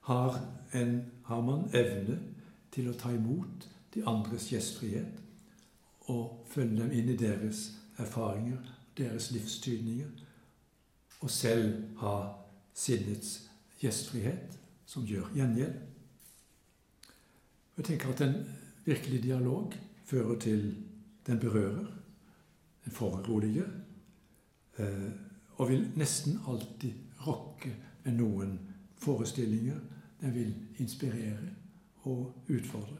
Har, 0.00 0.38
en, 0.72 1.02
har 1.24 1.40
man 1.40 1.68
evne 1.72 2.18
til 2.70 2.88
å 2.88 2.92
ta 2.92 3.10
imot 3.10 3.68
de 3.94 4.04
andres 4.06 4.48
gjestfrihet 4.50 5.20
og 6.12 6.44
følge 6.50 6.82
dem 6.82 6.92
inn 6.92 7.08
i 7.08 7.16
deres 7.16 7.70
erfaringer, 7.98 8.58
deres 8.98 9.30
livstydninger, 9.30 10.10
og 11.20 11.30
selv 11.30 11.96
ha 12.02 12.14
sinnets 12.74 13.50
gjestfrihet 13.80 14.58
som 14.86 15.06
gjør 15.06 15.30
gjengjeld? 15.36 15.78
Jeg 17.76 17.84
tenker 17.84 18.12
at 18.12 18.20
en 18.26 18.36
virkelig 18.84 19.22
dialog 19.22 19.74
fører 20.04 20.38
til 20.38 20.74
den 21.26 21.40
berører, 21.40 21.86
den 22.84 22.92
foruroliger, 22.92 23.66
eh, 24.78 25.10
og 25.56 25.68
vil 25.68 25.88
nesten 25.96 26.38
alltid 26.48 26.92
rokke 27.26 27.72
med 28.04 28.18
noen 28.18 28.58
forestillinger. 28.98 29.78
Den 30.20 30.34
vil 30.34 30.54
inspirere 30.78 31.50
og 32.02 32.34
utfordre. 32.48 32.98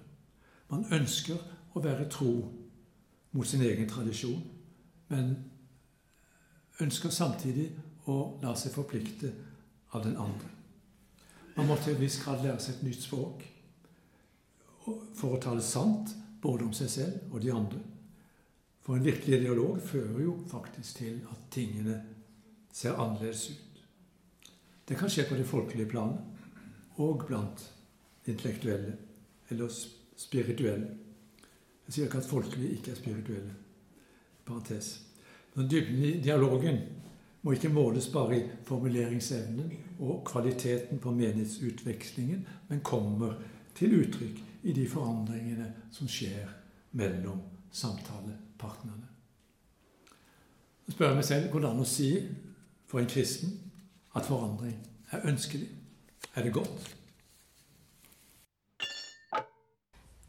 Man 0.73 0.87
ønsker 0.93 1.39
å 1.75 1.83
være 1.83 2.09
tro 2.11 2.35
mot 3.35 3.47
sin 3.47 3.63
egen 3.67 3.89
tradisjon, 3.91 4.43
men 5.11 5.35
ønsker 6.81 7.11
samtidig 7.11 7.69
å 8.11 8.19
la 8.43 8.55
seg 8.59 8.75
forplikte 8.75 9.33
av 9.95 10.05
den 10.05 10.17
andre. 10.17 10.51
Man 11.55 11.69
må 11.69 11.77
til 11.79 11.95
en 11.95 12.01
viss 12.01 12.19
grad 12.23 12.43
lære 12.43 12.61
seg 12.63 12.77
et 12.77 12.87
nytt 12.89 13.05
språk 13.05 13.45
for 15.15 15.35
å 15.37 15.41
tale 15.43 15.63
sant 15.65 16.15
både 16.43 16.67
om 16.67 16.73
seg 16.77 16.91
selv 16.91 17.35
og 17.35 17.43
de 17.45 17.53
andre. 17.55 17.81
For 18.85 18.99
en 18.99 19.07
virkelig 19.07 19.41
dialog 19.41 19.79
fører 19.81 20.21
jo 20.27 20.35
faktisk 20.51 20.99
til 21.01 21.23
at 21.31 21.47
tingene 21.55 22.01
ser 22.75 22.99
annerledes 23.01 23.47
ut. 23.55 23.83
Det 24.85 24.99
kan 24.99 25.09
skje 25.09 25.25
på 25.29 25.39
det 25.39 25.47
folkelige 25.49 25.89
planet 25.89 27.01
og 27.01 27.25
blant 27.27 27.63
intellektuelle 28.29 28.97
eller 29.49 29.71
spirituelle. 30.17 30.91
Jeg 31.87 31.95
sier 31.95 32.09
ikke 32.09 32.19
at 32.19 32.29
folkelige 32.29 32.77
ikke 32.79 32.91
er 32.91 33.01
spirituelle. 33.01 33.55
Parentes. 34.45 35.01
Men 35.55 35.71
dybden 35.71 36.05
i 36.05 36.21
dialogen 36.21 36.79
må 37.43 37.53
ikke 37.53 37.69
måles 37.69 38.09
bare 38.09 38.39
i 38.39 38.43
formuleringsevnen 38.65 39.73
og 39.99 40.23
kvaliteten 40.27 40.99
på 40.99 41.11
menighetsutvekslingen, 41.11 42.47
men 42.69 42.81
kommer 42.81 43.35
til 43.75 44.01
uttrykk 44.01 44.41
i 44.63 44.73
de 44.73 44.87
forandringene 44.89 45.73
som 45.93 46.09
skjer 46.09 46.49
mellom 46.93 47.43
samtalepartnerne. 47.73 49.09
Så 50.87 50.93
spør 50.93 51.07
jeg 51.09 51.17
meg 51.21 51.25
selv 51.29 51.53
hvordan 51.53 51.81
å 51.81 51.89
si 51.89 52.11
for 52.89 53.01
en 53.01 53.09
kristen 53.09 53.57
at 54.17 54.27
forandring 54.29 54.77
er 55.13 55.27
ønskelig? 55.29 55.69
Er 56.35 56.43
det 56.43 56.53
godt? 56.53 56.95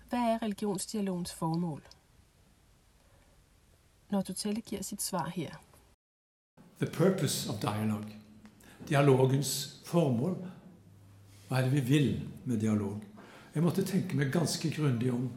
Hva 0.09 0.17
er 0.17 0.41
religionsdialogens 0.41 1.33
formål? 1.33 1.81
Når 4.11 4.21
Tutelle 4.21 4.61
giver 4.61 4.83
sitt 4.83 5.01
svar 5.01 5.31
her. 5.33 5.57
The 6.79 6.85
purpose 6.85 7.49
of 7.49 7.59
dialogue. 7.61 8.11
Dialogens 8.89 9.81
formål. 9.85 10.37
Hva 11.47 11.57
er 11.57 11.67
det 11.67 11.73
vi 11.73 11.85
vil 11.89 12.09
med 12.45 12.59
dialog? 12.61 13.01
Jeg 13.55 13.63
måtte 13.63 13.85
tenke 13.87 14.17
meg 14.19 14.33
ganske 14.33 14.69
grundig 14.75 15.13
om. 15.13 15.29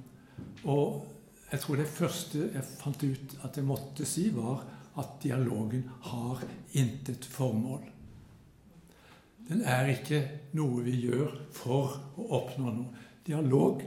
Og 0.64 1.06
jeg 1.52 1.60
tror 1.60 1.80
det 1.80 1.88
første 1.88 2.50
jeg 2.52 2.64
fant 2.64 3.04
ut 3.04 3.36
at 3.46 3.56
jeg 3.56 3.64
måtte 3.64 4.04
si, 4.04 4.28
var 4.34 4.66
at 4.98 5.20
dialogen 5.22 5.86
har 6.10 6.42
intet 6.76 7.24
formål. 7.24 7.86
Den 9.48 9.62
er 9.64 9.94
ikke 9.94 10.20
noe 10.58 10.82
vi 10.84 10.98
gjør 11.06 11.38
for 11.56 11.94
å 12.20 12.26
oppnå 12.42 12.72
noe. 12.74 13.06
Dialog, 13.24 13.80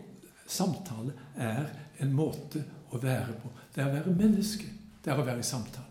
samtale, 0.51 1.13
er 1.35 1.69
en 2.03 2.13
måte 2.15 2.63
å 2.91 2.99
være 3.01 3.37
på. 3.39 3.51
Det 3.73 3.83
er 3.83 3.89
å 3.89 3.95
være 3.95 4.15
menneske. 4.15 4.67
Det 5.01 5.11
er 5.11 5.19
å 5.19 5.25
være 5.25 5.41
i 5.41 5.47
samtale. 5.47 5.87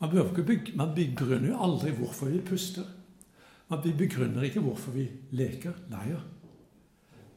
Man, 0.00 0.10
bygge, 0.36 0.74
man 0.76 0.94
begrunner 0.94 1.48
jo 1.48 1.60
aldri 1.64 1.94
hvorfor 1.96 2.30
vi 2.32 2.40
puster. 2.44 2.86
Man 3.70 3.82
begrunner 3.82 4.44
ikke 4.44 4.62
hvorfor 4.64 4.92
vi 4.96 5.06
leker, 5.36 5.76
leier. 5.92 6.22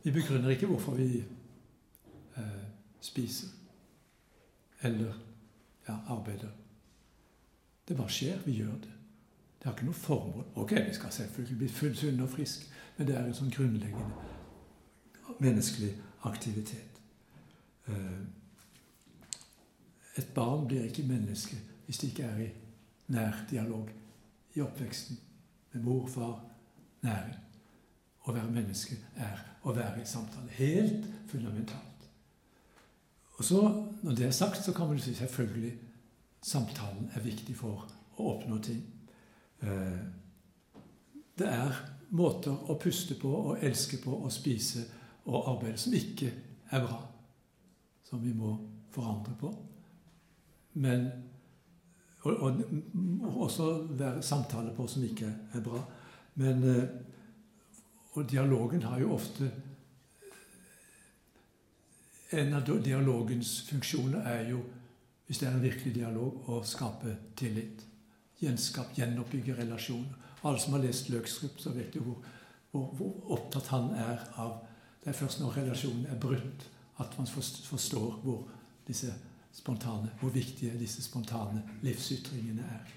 Vi 0.04 0.12
begrunner 0.12 0.54
ikke 0.54 0.67
hvorfor 0.69 0.97
vi 1.00 1.21
eh, 1.21 2.65
spiser 3.02 3.54
eller 4.86 5.13
ja, 5.88 5.95
arbeider. 6.13 6.52
Det 7.88 7.95
bare 7.97 8.12
skjer. 8.12 8.41
Vi 8.45 8.60
gjør 8.60 8.76
det. 8.84 8.93
Det 9.58 9.65
har 9.65 9.73
ikke 9.73 9.88
noe 9.88 9.97
formål. 9.97 10.43
Ok, 10.56 10.76
vi 10.88 10.93
skal 10.93 11.12
selvfølgelig 11.12 11.58
bli 11.58 11.93
sunne 11.95 12.23
og 12.23 12.30
friske, 12.30 12.67
men 12.97 13.08
det 13.08 13.15
er 13.17 13.26
en 13.26 13.38
sånn 13.38 13.54
grunnleggende 13.54 14.36
menneskelig 15.43 15.91
aktivitet. 16.23 17.01
Eh, 17.88 18.19
et 20.17 20.27
barn 20.34 20.67
blir 20.67 20.84
ikke 20.84 21.08
menneske 21.08 21.58
hvis 21.86 21.97
det 21.97 22.08
ikke 22.08 22.23
er 22.23 22.39
i 22.43 22.47
nær 23.08 23.45
dialog 23.49 23.89
i 24.56 24.62
oppveksten 24.62 25.19
med 25.73 25.84
mor, 25.84 26.08
far, 26.08 26.39
næring. 27.01 27.36
Å 28.27 28.34
være 28.36 28.51
menneske 28.51 28.97
er 29.15 29.43
å 29.63 29.73
være 29.75 30.01
i 30.01 30.08
samtale. 30.10 30.49
Helt 30.58 31.06
fundamentalt. 31.32 32.08
Og 33.38 33.43
så, 33.45 33.84
Når 34.03 34.15
det 34.15 34.25
er 34.25 34.32
sagt, 34.32 34.65
så 34.65 34.73
kan 34.73 34.88
man 34.88 34.99
si 34.99 35.13
selvfølgelig 35.13 35.73
samtalen 36.41 37.12
er 37.15 37.21
viktig 37.21 37.56
for 37.56 37.88
å 38.17 38.34
oppnå 38.34 38.58
ting. 38.63 38.84
Eh, 39.62 39.99
det 41.38 41.47
er 41.47 41.73
måter 42.10 42.51
å 42.51 42.77
puste 42.80 43.15
på 43.19 43.30
å 43.30 43.56
elske 43.62 43.97
på 44.03 44.13
å 44.25 44.30
spise 44.32 44.86
og 45.27 45.51
arbeidet 45.53 45.79
som 45.79 45.93
ikke 45.93 46.31
er 46.71 46.83
bra. 46.83 46.99
Som 48.07 48.23
vi 48.23 48.33
må 48.33 48.55
forandre 48.91 49.35
på. 49.39 49.51
Men 50.73 51.09
og, 52.23 52.33
og, 52.33 52.61
og 53.23 53.41
også 53.41 53.67
være 53.89 54.23
samtale 54.23 54.73
på 54.75 54.87
som 54.87 55.03
ikke 55.03 55.29
er 55.53 55.63
bra. 55.63 55.81
Men 56.35 56.63
eh, 56.63 56.87
og 58.17 58.29
dialogen 58.29 58.83
har 58.83 58.99
jo 58.99 59.13
ofte 59.13 59.51
En 62.31 62.53
av 62.53 62.65
dialogens 62.83 63.61
funksjoner 63.69 64.25
er 64.27 64.49
jo, 64.49 64.57
hvis 65.27 65.37
det 65.39 65.45
er 65.47 65.53
en 65.55 65.61
virkelig 65.63 65.93
dialog, 65.95 66.49
å 66.51 66.57
skape 66.67 67.13
tillit. 67.39 67.85
Gjenskap, 68.41 68.89
gjenoppbygge 68.97 69.55
relasjoner. 69.55 70.33
Alle 70.43 70.59
som 70.59 70.75
har 70.75 70.83
lest 70.83 71.07
Løkstrup, 71.07 71.55
så 71.63 71.71
vet 71.71 71.95
jo 71.95 72.03
hvor, 72.03 72.17
hvor, 72.73 72.89
hvor, 72.99 73.13
opptatt 73.37 73.71
han 73.71 73.87
er 73.95 74.25
av 74.43 74.57
Det 75.07 75.13
er 75.13 75.19
først 75.19 75.39
når 75.39 75.53
relasjonen 75.57 76.05
er 76.05 76.17
brutt, 76.19 76.63
at 76.99 77.13
man 77.17 77.27
forstår 77.63 78.19
hvor, 78.23 78.47
spontane, 79.51 80.09
hvor 80.19 80.29
viktige 80.29 80.79
disse 80.79 81.03
spontane 81.03 81.61
livsytringene 81.81 82.61
er. 82.61 82.89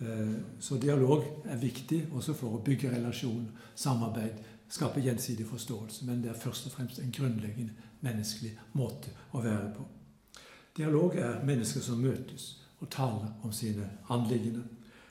Eh, 0.00 0.32
så 0.60 0.78
dialog 0.80 1.24
er 1.44 1.56
viktig 1.56 2.06
også 2.12 2.32
for 2.32 2.56
å 2.56 2.62
bygge 2.64 2.94
relasjon, 2.94 3.50
samarbeid, 3.74 4.40
skape 4.68 5.02
gjensidig 5.04 5.44
forståelse. 5.46 6.06
Men 6.08 6.22
det 6.22 6.30
er 6.30 6.40
først 6.40 6.70
og 6.70 6.72
fremst 6.72 7.02
en 7.04 7.12
grunnleggende 7.12 7.76
menneskelig 8.00 8.54
måte 8.72 9.12
å 9.36 9.42
være 9.44 9.74
på. 9.76 9.84
Dialog 10.76 11.18
er 11.20 11.44
mennesker 11.44 11.84
som 11.84 12.00
møtes 12.00 12.62
og 12.78 12.88
taler 12.88 13.28
om 13.44 13.52
sine 13.52 13.90
anliggender. 14.08 14.64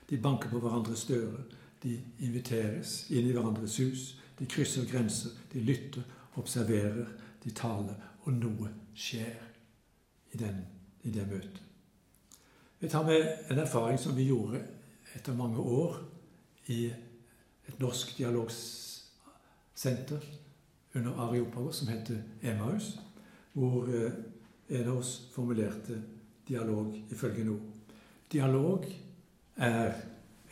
De 0.09 0.17
banker 0.17 0.49
på 0.49 0.63
hverandres 0.65 1.05
dører. 1.05 1.45
De 1.83 1.99
inviteres 2.25 3.03
inn 3.11 3.29
i 3.29 3.31
hverandres 3.37 3.77
hus. 3.77 4.15
De 4.39 4.45
krysser 4.45 4.85
grenser, 4.87 5.31
de 5.53 5.59
lytter, 5.59 6.01
observerer, 6.39 7.07
de 7.43 7.51
taler, 7.51 7.95
og 8.23 8.33
noe 8.33 8.69
skjer 8.95 9.35
i, 10.33 10.37
den, 10.37 10.65
i 11.03 11.11
det 11.11 11.27
møtet. 11.27 11.59
Jeg 12.79 12.89
tar 12.93 13.03
med 13.03 13.51
en 13.51 13.59
erfaring 13.59 13.99
som 13.99 14.15
vi 14.15 14.23
gjorde 14.29 14.61
etter 15.15 15.33
mange 15.35 15.59
år 15.59 15.97
i 16.71 16.85
et 17.67 17.79
norsk 17.81 18.17
dialogsenter 18.17 20.19
under 20.95 21.19
Areopagos 21.25 21.75
som 21.81 21.87
heter 21.91 22.17
Emmaus, 22.41 22.99
hvor 23.53 23.89
eh, 23.91 24.11
en 24.69 24.87
av 24.87 24.97
oss 25.01 25.27
formulerte 25.33 26.01
dialog 26.47 26.95
ifølge 27.11 27.43
noe. 27.43 27.59
Dialog 28.31 28.85
er 29.57 29.93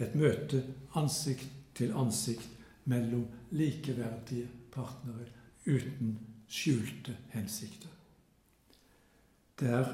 et 0.02 0.16
møte 0.18 0.64
ansikt 0.98 1.48
til 1.78 1.94
ansikt 1.96 2.57
mellom 2.88 3.26
likeverdige 3.52 4.48
partnere 4.72 5.28
uten 5.66 6.18
skjulte 6.48 7.16
hensikter. 7.34 7.92
Der 9.60 9.88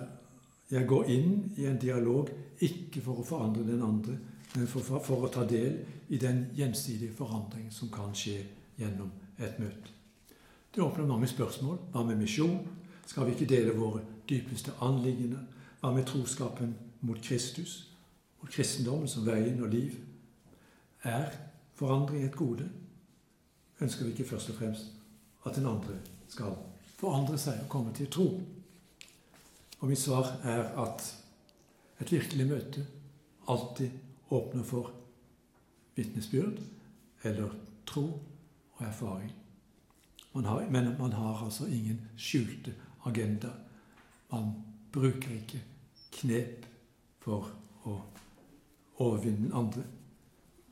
jeg 0.71 0.87
går 0.87 1.09
inn 1.13 1.33
i 1.57 1.65
en 1.69 1.79
dialog 1.81 2.29
ikke 2.63 3.01
for 3.03 3.21
å 3.21 3.25
forandre 3.27 3.65
den 3.67 3.81
andre, 3.83 4.15
men 4.55 4.69
for, 4.69 4.85
for, 5.01 5.25
å 5.25 5.31
ta 5.33 5.45
del 5.49 5.79
i 6.13 6.19
den 6.21 6.47
gjensidige 6.57 7.13
forandring 7.17 7.69
som 7.73 7.91
kan 7.93 8.13
skje 8.17 8.39
gjennom 8.77 9.11
et 9.37 9.59
møte. 9.61 9.93
Det 10.73 10.81
åpner 10.81 11.09
mange 11.09 11.29
spørsmål. 11.29 11.77
Hva 11.93 12.03
med 12.05 12.21
misjon? 12.21 12.57
Skal 13.05 13.27
vi 13.27 13.35
ikke 13.35 13.49
dele 13.49 13.75
våre 13.77 14.01
dypeste 14.29 14.73
anliggende? 14.81 15.41
Hva 15.81 15.91
med 15.93 16.07
troskapen 16.09 16.73
mot 17.05 17.21
Kristus? 17.21 17.91
Mot 18.41 18.49
kristendommen 18.49 19.09
som 19.09 19.25
veien 19.27 19.61
og 19.61 19.69
liv? 19.73 19.99
Er 21.03 21.29
forandring 21.77 22.25
et 22.25 22.37
gode? 22.37 22.69
Ønsker 23.81 24.05
vi 24.05 24.11
ikke 24.11 24.29
først 24.29 24.49
og 24.49 24.55
fremst 24.55 24.91
at 25.45 25.55
den 25.55 25.65
andre 25.65 25.97
skal 26.27 26.55
forandre 26.99 27.37
seg 27.37 27.63
og 27.63 27.69
komme 27.69 27.93
til 27.95 28.11
tro? 28.11 28.27
Og 29.79 29.89
mitt 29.89 29.99
svar 29.99 30.29
er 30.43 30.69
at 30.79 31.09
et 32.01 32.11
virkelig 32.11 32.47
møte 32.47 32.85
alltid 33.47 33.89
åpner 34.31 34.63
for 34.63 34.93
vitnesbyrd 35.95 36.61
eller 37.23 37.49
tro 37.85 38.05
og 38.75 38.85
erfaring. 38.85 39.31
Man 40.33 40.45
har, 40.45 40.69
men 40.69 40.95
man 40.99 41.13
har 41.13 41.45
altså 41.45 41.65
ingen 41.65 42.01
skjulte 42.17 42.73
agenda. 43.05 43.49
Man 44.31 44.53
bruker 44.91 45.29
ikke 45.35 45.61
knep 46.11 46.65
for 47.21 47.51
å 47.85 47.99
overvinne 48.97 49.47
den 49.47 49.53
andre. 49.53 49.83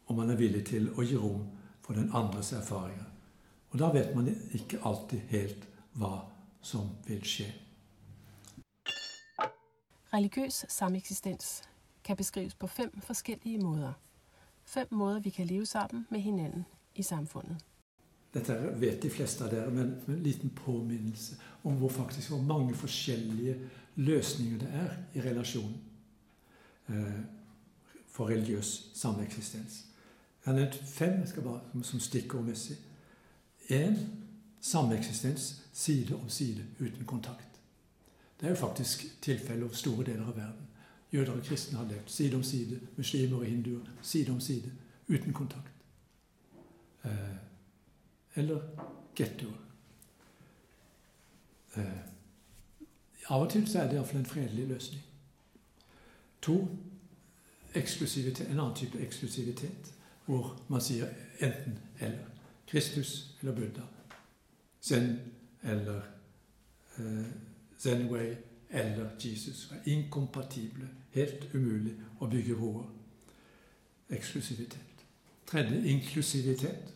Og 0.08 0.18
man 0.18 0.30
er 0.30 0.40
villig 0.40 0.64
til 0.66 0.90
å 0.96 1.06
gi 1.06 1.18
rom 1.20 1.46
for 1.82 1.94
den 1.94 2.12
andres 2.14 2.52
erfaringer. 2.54 3.06
Og 3.72 3.80
da 3.80 3.92
vet 3.94 4.16
man 4.16 4.28
ikke 4.54 4.82
alltid 4.84 5.20
helt 5.32 5.68
hva 5.94 6.20
som 6.62 6.90
vil 7.08 7.24
skje. 7.26 7.48
Religiøs 10.14 10.66
sameksistens 10.70 11.62
kan 12.04 12.18
beskrives 12.18 12.56
på 12.56 12.68
fem 12.68 12.92
forskjellige 13.02 13.64
måter. 13.64 13.94
Fem 14.66 14.88
måter 14.92 15.20
vi 15.20 15.30
kan 15.30 15.48
leve 15.48 15.66
sammen 15.66 16.08
med 16.10 16.20
hinanden 16.20 16.66
i 16.96 17.04
samfunnet. 17.04 17.58
Dette 18.34 18.56
vet 18.80 19.04
de 19.04 19.10
fleste 19.10 19.44
av 19.44 19.52
dere, 19.52 19.72
men 19.72 19.96
en 20.08 20.24
liten 20.24 20.50
påminnelse 20.56 21.36
om 21.64 21.76
hvor 21.80 21.90
faktisk 21.90 22.30
hvor 22.30 22.42
mange 22.42 22.76
forskjellige 22.76 23.58
løsninger 23.96 24.60
det 24.60 24.70
er 24.74 24.94
i 25.14 25.22
relasjonen 25.22 25.82
eh, 26.88 27.20
for 28.08 28.32
religiøs 28.32 28.92
sameksistens. 28.96 29.91
Jeg 30.46 30.54
har 30.54 30.60
nevnt 30.60 30.76
fem 30.76 31.28
skal 31.28 31.44
bare, 31.44 31.84
som 31.84 32.00
stikkordmessig. 32.00 32.78
Én 33.70 33.98
sameksistens 34.62 35.62
side 35.74 36.16
om 36.16 36.30
side 36.30 36.66
uten 36.80 37.06
kontakt. 37.06 37.60
Det 38.40 38.46
er 38.46 38.50
jo 38.50 38.56
faktisk 38.56 39.22
tilfellet 39.22 39.64
over 39.64 39.76
store 39.76 40.06
deler 40.06 40.26
av 40.26 40.36
verden. 40.38 40.68
Jøder 41.14 41.32
og 41.32 41.44
kristne 41.44 41.78
har 41.78 41.86
levd 41.86 42.10
side 42.10 42.36
om 42.36 42.44
side. 42.44 42.80
Muslimer 42.98 43.38
og 43.38 43.46
hinduer 43.46 43.86
side 44.02 44.32
om 44.32 44.40
side. 44.40 44.72
Uten 45.08 45.34
kontakt. 45.34 45.72
Eh, 47.04 47.36
eller 48.36 48.62
gettoer. 49.16 49.58
Eh, 51.76 52.00
av 53.30 53.42
og 53.42 53.50
til 53.50 53.68
så 53.68 53.80
er 53.80 53.88
det 53.88 53.96
iallfall 53.96 54.20
en 54.20 54.26
fredelig 54.26 54.68
løsning. 54.68 55.04
To 56.42 56.68
en 57.76 58.60
annen 58.60 58.76
type 58.76 59.00
eksklusivitet, 59.00 59.94
hvor 60.26 60.62
man 60.68 60.82
sier 60.82 61.08
enten 61.40 61.80
eller. 62.00 62.28
Kristus 62.68 63.36
eller 63.42 63.56
Buddha. 63.56 63.82
Zen 64.82 65.20
eller 65.64 66.02
eh, 66.98 67.26
Zenway 67.78 68.36
eller 68.70 69.10
Jesus. 69.20 69.72
Er 69.72 69.92
inkompatible. 69.92 70.88
Helt 71.12 71.50
umulig 71.54 71.98
å 72.20 72.28
bygge 72.32 72.56
broer. 72.56 72.88
Eksklusivitet. 74.10 75.06
Tredje 75.48 75.82
inklusivitet, 75.88 76.94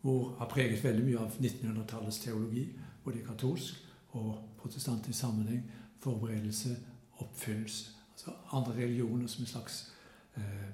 hvor 0.00 0.36
har 0.38 0.48
preget 0.50 0.84
veldig 0.84 1.04
mye 1.04 1.18
av 1.18 1.38
1900-tallets 1.40 2.20
teologi, 2.22 2.68
både 3.04 3.18
i 3.18 3.24
katolsk 3.26 3.80
og 4.14 4.36
protestantisk 4.60 5.18
sammenheng. 5.18 5.64
Forberedelse, 5.98 6.76
oppfyllelse. 7.18 7.90
Altså 8.12 8.36
andre 8.52 8.76
religioner 8.76 9.26
som 9.26 9.42
en 9.42 9.50
slags 9.50 9.92
eh, 10.36 10.70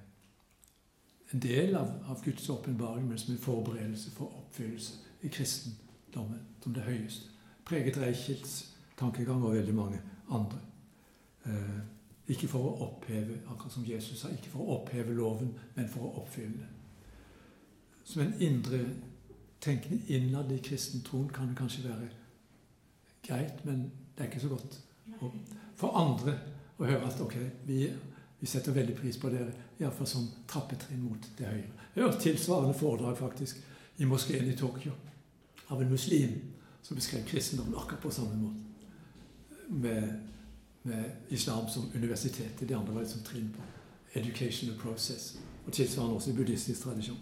en 1.32 1.42
del 1.42 1.76
av, 1.76 1.92
av 2.06 2.24
Guds 2.24 2.48
åpenbaring, 2.48 3.08
men 3.08 3.18
som 3.18 3.34
en 3.34 3.40
forberedelse 3.40 4.10
for 4.10 4.32
oppfyllelse 4.40 4.94
i 5.22 5.28
kristendommen 5.28 6.40
som 6.62 6.74
det 6.74 6.82
høyeste. 6.82 7.30
Preget 7.64 7.98
Reichels 8.00 8.70
tankegang 8.98 9.44
og 9.44 9.54
veldig 9.54 9.74
mange 9.74 10.00
andre. 10.30 10.58
Eh, 11.46 11.80
ikke 12.30 12.48
for 12.50 12.66
å 12.66 12.74
oppheve, 12.86 13.40
akkurat 13.50 13.72
som 13.72 13.86
Jesus 13.86 14.20
sa, 14.20 14.30
ikke 14.30 14.52
for 14.52 14.62
å 14.62 14.76
oppheve 14.80 15.14
loven, 15.16 15.54
men 15.74 15.88
for 15.90 16.06
å 16.06 16.22
oppfylle 16.22 16.58
den. 16.60 16.76
Som 18.04 18.22
en 18.22 18.34
indre 18.42 18.84
tenkning 19.60 20.04
innad 20.08 20.52
i 20.52 20.60
kristentroen 20.64 21.28
kan 21.34 21.50
det 21.50 21.58
kanskje 21.58 21.88
være 21.88 22.08
greit, 23.26 23.64
men 23.64 23.90
det 24.16 24.24
er 24.24 24.30
ikke 24.30 24.40
så 24.40 24.52
godt. 24.52 24.78
For 25.76 25.96
andre 25.98 26.36
å 26.78 26.86
høre 26.86 27.08
at 27.08 27.20
ok, 27.20 27.36
vi, 27.66 27.82
vi 28.40 28.46
setter 28.46 28.72
veldig 28.72 28.96
pris 28.96 29.18
på 29.20 29.28
dere, 29.32 29.52
iallfall 29.78 30.08
som 30.08 30.28
trappetrinn 30.48 31.02
mot 31.04 31.26
det 31.38 31.46
høyre. 31.46 31.86
Jeg 31.94 32.04
hørte 32.04 32.22
tilsvarende 32.24 32.74
foredrag 32.78 33.18
faktisk 33.18 33.60
i 34.00 34.08
moskeen 34.08 34.48
i 34.48 34.56
Tokyo 34.56 34.92
av 35.68 35.82
en 35.82 35.90
muslim 35.90 36.38
som 36.82 36.96
beskrev 36.96 37.26
kristendommen 37.28 37.76
akkurat 37.76 38.02
på 38.02 38.10
samme 38.10 38.36
måte 38.40 38.70
med, 39.68 40.20
med 40.82 41.10
islam 41.28 41.68
som 41.68 41.90
universitet. 41.94 42.60
Det 42.60 42.74
andre 42.74 42.94
var 42.94 43.04
liksom 43.04 43.22
trinn 43.22 43.52
på 43.56 43.62
educational 44.18 44.78
process. 44.80 45.38
Og 45.66 45.72
tilsvarende 45.72 46.16
også 46.16 46.30
i 46.30 46.34
buddhistisk 46.34 46.82
tradisjon. 46.82 47.20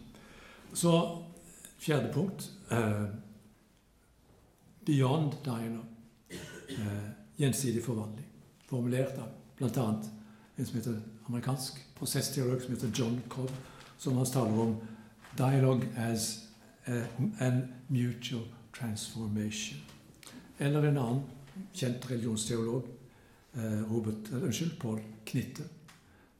Så 0.75 0.93
fjerde 1.79 2.13
punkt 2.13 2.53
eh, 2.71 3.05
Beyond 4.87 5.33
Diana. 5.45 5.83
Eh, 6.69 7.11
gjensidig 7.37 7.85
forvandling. 7.85 8.27
Formulert 8.69 9.19
av 9.19 9.29
bl.a. 9.59 9.95
en 10.59 10.67
som 10.67 10.77
heter 10.77 11.01
amerikansk 11.27 11.87
prosessteolog 11.95 12.63
som 12.63 12.75
heter 12.75 12.91
John 12.99 13.21
Cobb, 13.29 13.51
som 13.99 14.17
hans 14.17 14.31
taler 14.31 14.61
om 14.61 14.77
dialogue 15.39 15.87
as 15.97 16.49
a, 16.87 17.03
an 17.41 17.63
mutual 17.89 18.45
transformation. 18.75 19.79
Eller 20.59 20.83
en 20.83 20.99
annen 20.99 21.23
kjent 21.73 22.11
religionsteolog, 22.11 22.87
eh, 23.55 23.93
Robert, 23.93 24.33
eh, 24.33 24.43
unnskyld, 24.43 24.81
Paul 24.81 25.01
Knitte, 25.25 25.63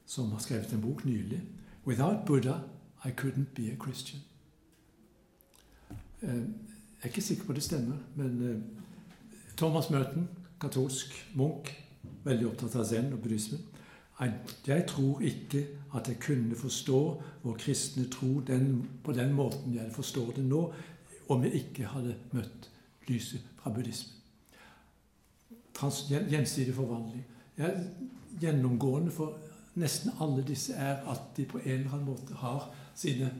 som 0.05 0.31
har 0.31 0.39
skrevet 0.39 0.73
en 0.73 0.81
bok 0.81 1.05
nylig. 1.05 1.41
'Without 1.85 2.25
Buddha 2.25 2.59
I 3.05 3.09
couldn't 3.09 3.53
be 3.55 3.71
a 3.71 3.75
Christian'. 3.75 4.23
Eh, 6.21 6.35
jeg 6.35 7.03
er 7.03 7.07
ikke 7.07 7.21
sikker 7.21 7.43
på 7.45 7.53
det 7.53 7.63
stemmer, 7.63 7.95
men 8.15 8.63
Thomas 9.57 9.89
Merton, 9.89 10.29
katolsk 10.61 11.27
munk, 11.35 11.85
veldig 12.23 12.47
opptatt 12.47 12.75
av 12.75 12.85
zen 12.85 13.13
og 13.13 13.19
buddhismen. 13.19 13.59
Jeg 14.67 14.83
tror 14.87 15.21
ikke 15.21 15.67
at 15.95 16.07
jeg 16.07 16.19
kunne 16.19 16.55
forstå 16.55 16.99
vår 17.43 17.57
kristne 17.57 18.09
tro 18.11 18.39
den, 18.39 18.89
på 19.03 19.13
den 19.15 19.33
måten 19.33 19.75
jeg 19.75 19.91
forstår 19.95 20.31
det 20.35 20.45
nå, 20.45 20.73
om 21.29 21.43
jeg 21.43 21.53
ikke 21.53 21.87
hadde 21.93 22.17
møtt 22.35 22.71
lyset 23.07 23.45
fra 23.57 23.71
buddhismen 23.71 24.19
gjensidig 26.29 26.75
forvandling. 26.75 27.25
Jeg, 27.57 27.87
gjennomgående 28.41 29.11
for 29.11 29.37
nesten 29.79 30.11
alle 30.21 30.43
disse 30.47 30.73
er 30.73 31.03
at 31.11 31.21
de 31.37 31.45
på 31.45 31.57
en 31.57 31.71
eller 31.71 31.93
annen 31.93 32.05
måte 32.05 32.33
har 32.33 32.69
sine 32.95 33.31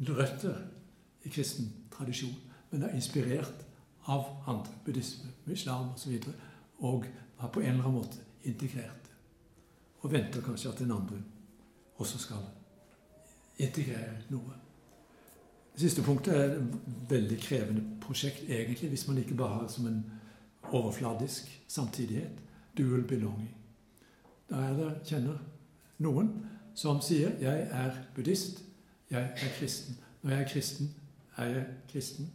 røtter 0.00 0.56
i 1.24 1.28
kristen 1.28 1.72
tradisjon, 1.92 2.36
men 2.70 2.82
er 2.82 2.94
inspirert 2.96 3.66
av 4.06 4.24
andre, 4.48 4.72
buddhisme, 4.84 5.30
islam 5.46 5.92
osv., 5.94 6.20
og, 6.78 6.94
og 6.94 7.04
har 7.38 7.48
på 7.48 7.60
en 7.60 7.66
eller 7.66 7.84
annen 7.84 7.98
måte 8.00 8.18
integrert. 8.44 8.99
Og 10.00 10.12
venter 10.12 10.42
kanskje 10.42 10.70
at 10.70 10.78
den 10.78 10.90
andre 10.90 11.20
også 12.00 12.18
skal 12.18 12.44
integrere 13.58 14.16
noe. 14.30 14.56
Det 15.74 15.80
siste 15.80 16.02
punktet 16.02 16.34
er 16.36 16.56
et 16.56 16.78
veldig 17.10 17.38
krevende 17.40 17.82
prosjekt, 18.00 18.42
egentlig, 18.48 18.88
hvis 18.88 19.06
man 19.08 19.18
ikke 19.18 19.34
bare 19.34 19.60
har 19.60 19.68
som 19.68 19.86
en 19.86 20.04
overfladisk 20.62 21.62
samtidighet. 21.68 22.40
Dual 22.78 23.02
belonging. 23.02 23.50
Da 24.50 24.54
er 24.54 24.76
det, 24.76 24.90
kjenner 25.06 25.38
noen 25.98 26.30
som 26.74 27.00
sier 27.00 27.30
'jeg 27.40 27.68
er 27.70 27.92
buddhist', 28.14 28.62
'jeg 29.10 29.22
er 29.22 29.48
kristen'. 29.58 29.94
Når 30.22 30.30
jeg 30.30 30.40
er 30.40 30.48
kristen, 30.48 30.94
er 31.36 31.44
jeg 31.44 31.66
kristen. 31.88 32.30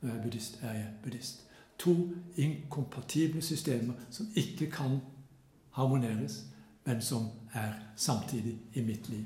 Når 0.00 0.08
jeg 0.08 0.18
er 0.18 0.22
buddhist, 0.22 0.58
er 0.62 0.72
jeg 0.72 0.88
buddhist. 1.02 1.46
To 1.78 1.96
inkompatible 2.36 3.42
systemer 3.42 3.92
som 4.10 4.26
ikke 4.34 4.70
kan 4.70 5.00
harmoneres, 5.76 6.44
men 6.84 7.02
som 7.02 7.26
er 7.52 7.72
samtidig 7.96 8.58
i 8.74 8.80
mitt 8.80 9.08
liv. 9.08 9.24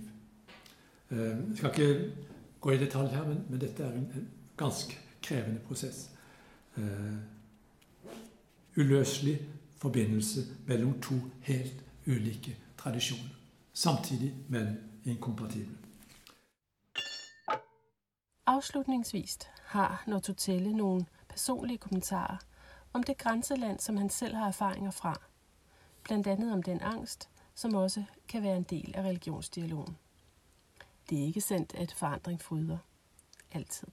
Eh, 1.10 1.18
jeg 1.18 1.56
skal 1.56 1.70
ikke 1.70 2.12
gå 2.60 2.70
i 2.70 2.78
detalj 2.78 3.08
her, 3.08 3.24
men, 3.24 3.60
dette 3.60 3.82
er 3.82 3.92
en, 3.92 3.98
en, 4.14 4.28
ganske 4.56 4.98
krevende 5.22 5.60
prosess. 5.60 6.10
Uh, 6.76 6.82
uløselig 8.76 9.40
forbindelse 9.76 10.40
mellom 10.66 11.00
to 11.00 11.14
helt 11.40 11.84
ulike 12.06 12.56
tradisjoner. 12.78 13.30
Samtidig, 13.72 14.34
men 14.48 14.66
inkompatible. 15.04 15.76
Afslutningsvis 18.46 19.38
har 19.64 20.04
Nortotelle 20.06 20.72
noen 20.76 21.06
personlige 21.28 21.78
kommentarer 21.78 22.38
om 22.92 23.02
det 23.02 23.18
grænseland, 23.18 23.78
som 23.78 23.96
han 23.96 24.10
selv 24.10 24.34
har 24.34 24.48
erfaringer 24.48 24.90
fra. 24.90 25.29
Blandt 26.10 26.26
andet 26.26 26.52
om 26.52 26.62
den 26.62 26.80
angst, 26.80 27.28
som 27.54 27.74
også 27.74 28.04
kan 28.28 28.42
være 28.42 28.56
en 28.56 28.62
del 28.62 28.92
af 28.94 29.02
religionsdialogen. 29.02 29.96
Det 31.10 31.20
er 31.20 31.22
ikke 31.24 31.40
sandt, 31.40 31.74
at 31.74 31.92
forandring 31.92 32.40
fryder. 32.40 32.78
Altid. 33.52 33.88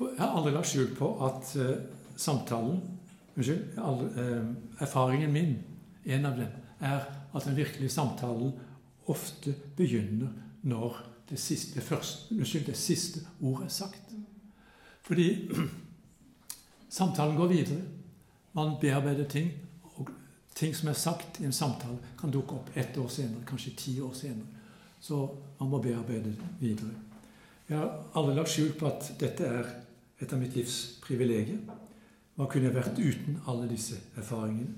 Jeg 0.00 0.08
har 0.18 0.36
aldri 0.36 0.50
lagt 0.50 0.66
skjul 0.66 0.94
på 0.96 1.24
at 1.26 1.56
uh, 1.56 1.76
samtalen 2.16 3.00
Unnskyld. 3.36 3.78
Uh, 3.78 4.54
erfaringen 4.80 5.32
min, 5.32 5.56
en 6.04 6.26
av 6.26 6.36
dem, 6.36 6.46
er 6.80 7.00
at 7.34 7.44
den 7.44 7.56
virkelige 7.56 7.90
samtalen 7.90 8.52
ofte 9.06 9.54
begynner 9.76 10.28
når 10.62 11.02
det 11.28 11.38
siste, 11.38 11.74
det 11.74 11.82
første, 11.82 12.34
unnskyld, 12.34 12.66
det 12.66 12.76
siste 12.76 13.20
ordet 13.40 13.64
er 13.64 13.68
sagt. 13.68 14.14
Fordi 15.02 15.50
samtalen 16.98 17.36
går 17.36 17.46
videre. 17.46 17.82
Man 18.52 18.76
bearbeider 18.80 19.28
ting. 19.28 19.67
Ting 20.58 20.74
som 20.74 20.88
er 20.88 20.96
sagt 20.98 21.40
i 21.40 21.44
en 21.46 21.52
samtale, 21.52 21.98
kan 22.18 22.32
dukke 22.34 22.56
opp 22.56 22.70
ett 22.74 22.96
år 22.98 23.08
senere, 23.08 23.44
kanskje 23.46 23.76
ti 23.78 23.92
år 24.02 24.14
senere. 24.14 24.46
Så 25.00 25.18
man 25.60 25.68
må 25.70 25.78
bearbeide 25.82 26.32
videre. 26.58 26.90
Jeg 27.68 27.78
har 27.78 27.92
aldri 28.18 28.34
lagt 28.34 28.50
skjul 28.50 28.72
på 28.74 28.88
at 28.88 29.12
dette 29.20 29.46
er 29.46 29.68
et 30.18 30.32
av 30.32 30.40
mitt 30.40 30.56
livs 30.58 30.78
privilegier. 31.04 31.60
Hva 32.34 32.48
kunne 32.50 32.66
jeg 32.66 32.74
vært 32.74 32.98
uten 32.98 33.38
alle 33.46 33.68
disse 33.70 34.00
erfaringene? 34.16 34.74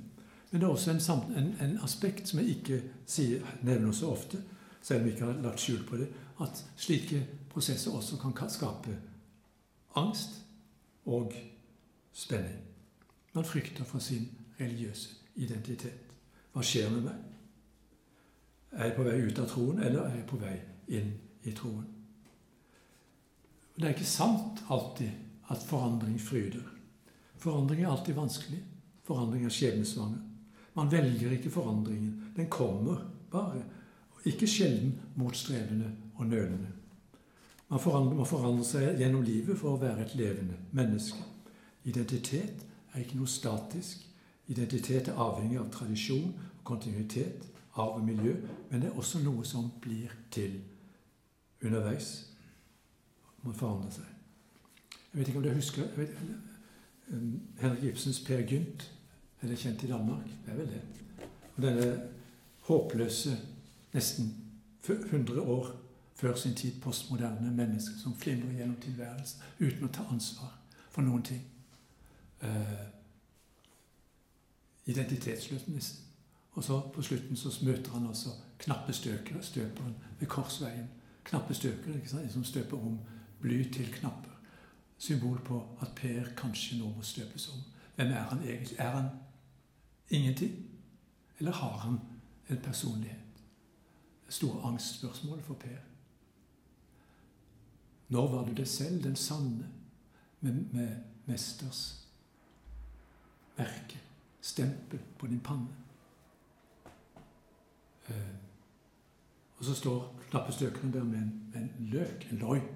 Men 0.50 0.60
det 0.60 0.66
er 0.66 0.74
også 0.74 0.90
en, 0.92 1.22
en, 1.38 1.48
en 1.64 1.78
aspekt 1.86 2.28
som 2.28 2.42
jeg 2.42 2.58
ikke 2.58 2.80
sier, 3.06 3.46
nevner 3.62 3.94
så 3.96 4.10
ofte, 4.12 4.40
selv 4.82 5.00
om 5.00 5.08
jeg 5.08 5.16
ikke 5.16 5.30
har 5.30 5.40
lagt 5.46 5.64
skjul 5.64 5.80
på 5.88 6.00
det, 6.02 6.10
at 6.44 6.60
slike 6.76 7.22
prosesser 7.52 7.94
også 7.96 8.18
kan 8.20 8.52
skape 8.52 8.98
angst 9.96 10.42
og 11.06 11.32
spenning. 12.12 12.60
Man 13.32 13.48
frykter 13.48 13.84
for 13.84 14.02
sin 14.02 14.28
religiøse 14.60 15.19
identitet. 15.34 16.14
Hva 16.52 16.64
skjer 16.66 16.90
med 16.90 17.06
meg? 17.06 17.26
Er 18.72 18.88
jeg 18.88 18.96
på 18.96 19.06
vei 19.06 19.16
ut 19.22 19.38
av 19.42 19.48
troen, 19.50 19.80
eller 19.82 20.06
er 20.06 20.16
jeg 20.18 20.26
på 20.30 20.38
vei 20.40 20.56
inn 20.98 21.12
i 21.46 21.54
troen? 21.56 21.86
Det 23.74 23.86
er 23.86 23.94
ikke 23.94 24.06
sant 24.06 24.62
alltid 24.68 25.50
at 25.50 25.62
forandring 25.66 26.18
fryder. 26.20 26.66
Forandring 27.40 27.82
er 27.82 27.90
alltid 27.90 28.14
vanskelig. 28.14 28.60
Forandring 29.06 29.46
er 29.46 29.54
skjebnesvanger. 29.54 30.20
Man 30.76 30.90
velger 30.92 31.32
ikke 31.34 31.50
forandringen. 31.50 32.32
Den 32.36 32.50
kommer 32.52 33.06
bare. 33.30 33.62
Ikke 34.24 34.46
sjelden 34.46 34.98
motstrevende 35.16 35.90
og 36.16 36.26
nølende. 36.26 36.68
Man 37.70 37.80
forandrer, 37.80 38.16
må 38.18 38.24
forandre 38.26 38.64
seg 38.66 38.98
gjennom 38.98 39.22
livet 39.24 39.58
for 39.58 39.74
å 39.74 39.80
være 39.80 40.04
et 40.04 40.14
levende 40.18 40.58
menneske. 40.76 41.22
Identitet 41.88 42.64
er 42.92 43.04
ikke 43.04 43.18
noe 43.20 43.30
statisk. 43.30 44.04
Identitet 44.50 45.08
er 45.08 45.18
avhengig 45.22 45.60
av 45.60 45.70
tradisjon 45.70 46.32
kontinuitet, 46.66 47.46
arv 47.78 48.00
og 48.00 48.04
miljø, 48.04 48.34
men 48.70 48.82
det 48.82 48.90
er 48.90 48.98
også 48.98 49.22
noe 49.22 49.44
som 49.46 49.70
blir 49.80 50.10
til 50.34 50.58
underveis. 51.62 52.26
Man 53.42 53.54
forandrer 53.54 53.94
seg. 53.94 54.08
Jeg 55.12 55.20
vet 55.20 55.28
ikke 55.28 55.38
om 55.38 55.44
dere 55.44 55.54
husker 55.54 55.94
vet, 55.96 56.18
um, 57.12 57.40
Henrik 57.60 57.84
Ibsens 57.92 58.20
Per 58.26 58.42
Gynt. 58.46 58.90
Er 59.40 59.56
kjent 59.56 59.82
i 59.82 59.88
Danmark? 59.88 60.26
Det 60.44 60.52
er 60.52 60.56
vel 60.56 60.66
det. 60.66 60.82
Og 61.56 61.62
denne 61.62 61.86
håpløse, 62.66 63.38
nesten 63.92 64.34
100 64.84 65.40
år 65.40 65.70
før 66.14 66.34
sin 66.34 66.54
tid 66.54 66.80
postmoderne 66.82 67.50
mennesker 67.50 67.98
som 68.02 68.14
flimrer 68.16 68.52
gjennom 68.58 68.76
tilværelsen 68.82 69.42
uten 69.60 69.86
å 69.86 69.92
ta 69.94 70.04
ansvar 70.10 70.52
for 70.90 71.06
noen 71.06 71.22
ting. 71.22 71.40
Uh, 72.42 72.99
identitetsløs 74.90 75.68
nesten. 75.68 76.04
Og 76.50 76.64
så 76.64 76.80
på 76.94 77.02
slutten 77.02 77.36
så 77.36 77.64
møter 77.64 77.90
han 77.90 78.06
altså 78.06 78.28
knappe 78.58 78.92
støkere, 78.92 79.42
støperen 79.42 79.94
ved 80.18 80.28
korsveien. 80.28 80.88
Knappe 81.24 81.54
støkere 81.54 81.96
ikke 81.96 82.08
sant? 82.08 82.32
som 82.32 82.44
støper 82.44 82.76
om 82.76 82.98
bly 83.40 83.72
til 83.72 83.92
knapper. 83.92 84.30
Symbol 84.98 85.38
på 85.44 85.76
at 85.80 85.88
Per 85.96 86.24
kanskje 86.36 86.78
nå 86.78 86.88
må 86.96 87.02
støpes 87.02 87.48
om. 87.48 87.60
Hvem 87.96 88.08
er 88.08 88.22
han 88.22 88.42
egentlig? 88.42 88.76
Er 88.78 88.90
han 88.90 89.08
ingenting? 90.10 90.66
Eller 91.38 91.52
har 91.52 91.78
han 91.78 91.98
en 92.50 92.62
personlighet? 92.62 93.16
Store 94.28 94.62
angstspørsmål 94.62 95.42
for 95.42 95.54
Per. 95.54 95.78
Når 98.08 98.28
var 98.28 98.44
du 98.44 98.52
det 98.52 98.68
selv, 98.68 99.02
den 99.02 99.16
sanne, 99.16 99.68
med, 100.40 100.52
med 100.52 100.96
mesters 101.26 102.08
merke, 103.58 104.00
stempel 104.42 105.00
på 105.18 105.26
din 105.26 105.40
panne? 105.40 105.76
Uh, 108.08 108.14
og 109.58 109.64
så 109.64 109.74
står 109.74 110.20
knappestøkeren 110.30 110.92
der 110.92 111.04
med 111.04 111.18
en, 111.18 111.50
med 111.52 111.60
en 111.60 111.72
løk, 111.78 112.28
en 112.30 112.38
løgn, 112.38 112.68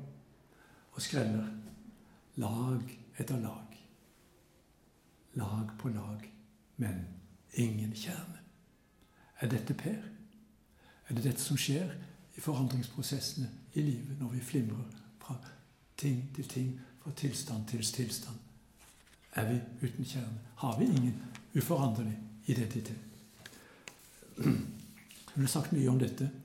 og 0.93 1.03
skreller 1.03 1.47
lag 2.37 2.99
etter 3.19 3.41
lag. 3.41 3.79
Lag 5.35 5.71
på 5.79 5.89
lag, 5.89 6.33
men 6.77 7.07
ingen 7.53 7.93
kjerne. 7.93 8.39
Er 9.41 9.49
dette 9.49 9.75
Per? 9.75 10.03
Er 11.09 11.15
det 11.15 11.25
dette 11.25 11.41
som 11.41 11.57
skjer 11.57 11.91
i 12.37 12.41
forandringsprosessene 12.41 13.51
i 13.75 13.83
livet 13.83 14.21
når 14.21 14.29
vi 14.29 14.41
flimrer 14.41 14.85
fra 15.21 15.37
ting 15.97 16.35
til 16.35 16.49
ting, 16.49 16.81
fra 17.03 17.11
tilstand 17.17 17.67
til 17.69 17.85
tilstand? 17.85 18.37
Er 19.33 19.53
vi 19.53 19.61
uten 19.83 20.05
kjerne? 20.05 20.41
Har 20.57 20.79
vi 20.79 20.85
ingen 20.85 21.23
uforanderlig 21.55 22.17
identitet? 22.47 22.97
Hun 24.37 25.43
har 25.43 25.51
sagt 25.51 25.73
mye 25.73 25.89
om 25.91 25.99
dette. 25.99 26.31
Det 26.31 26.45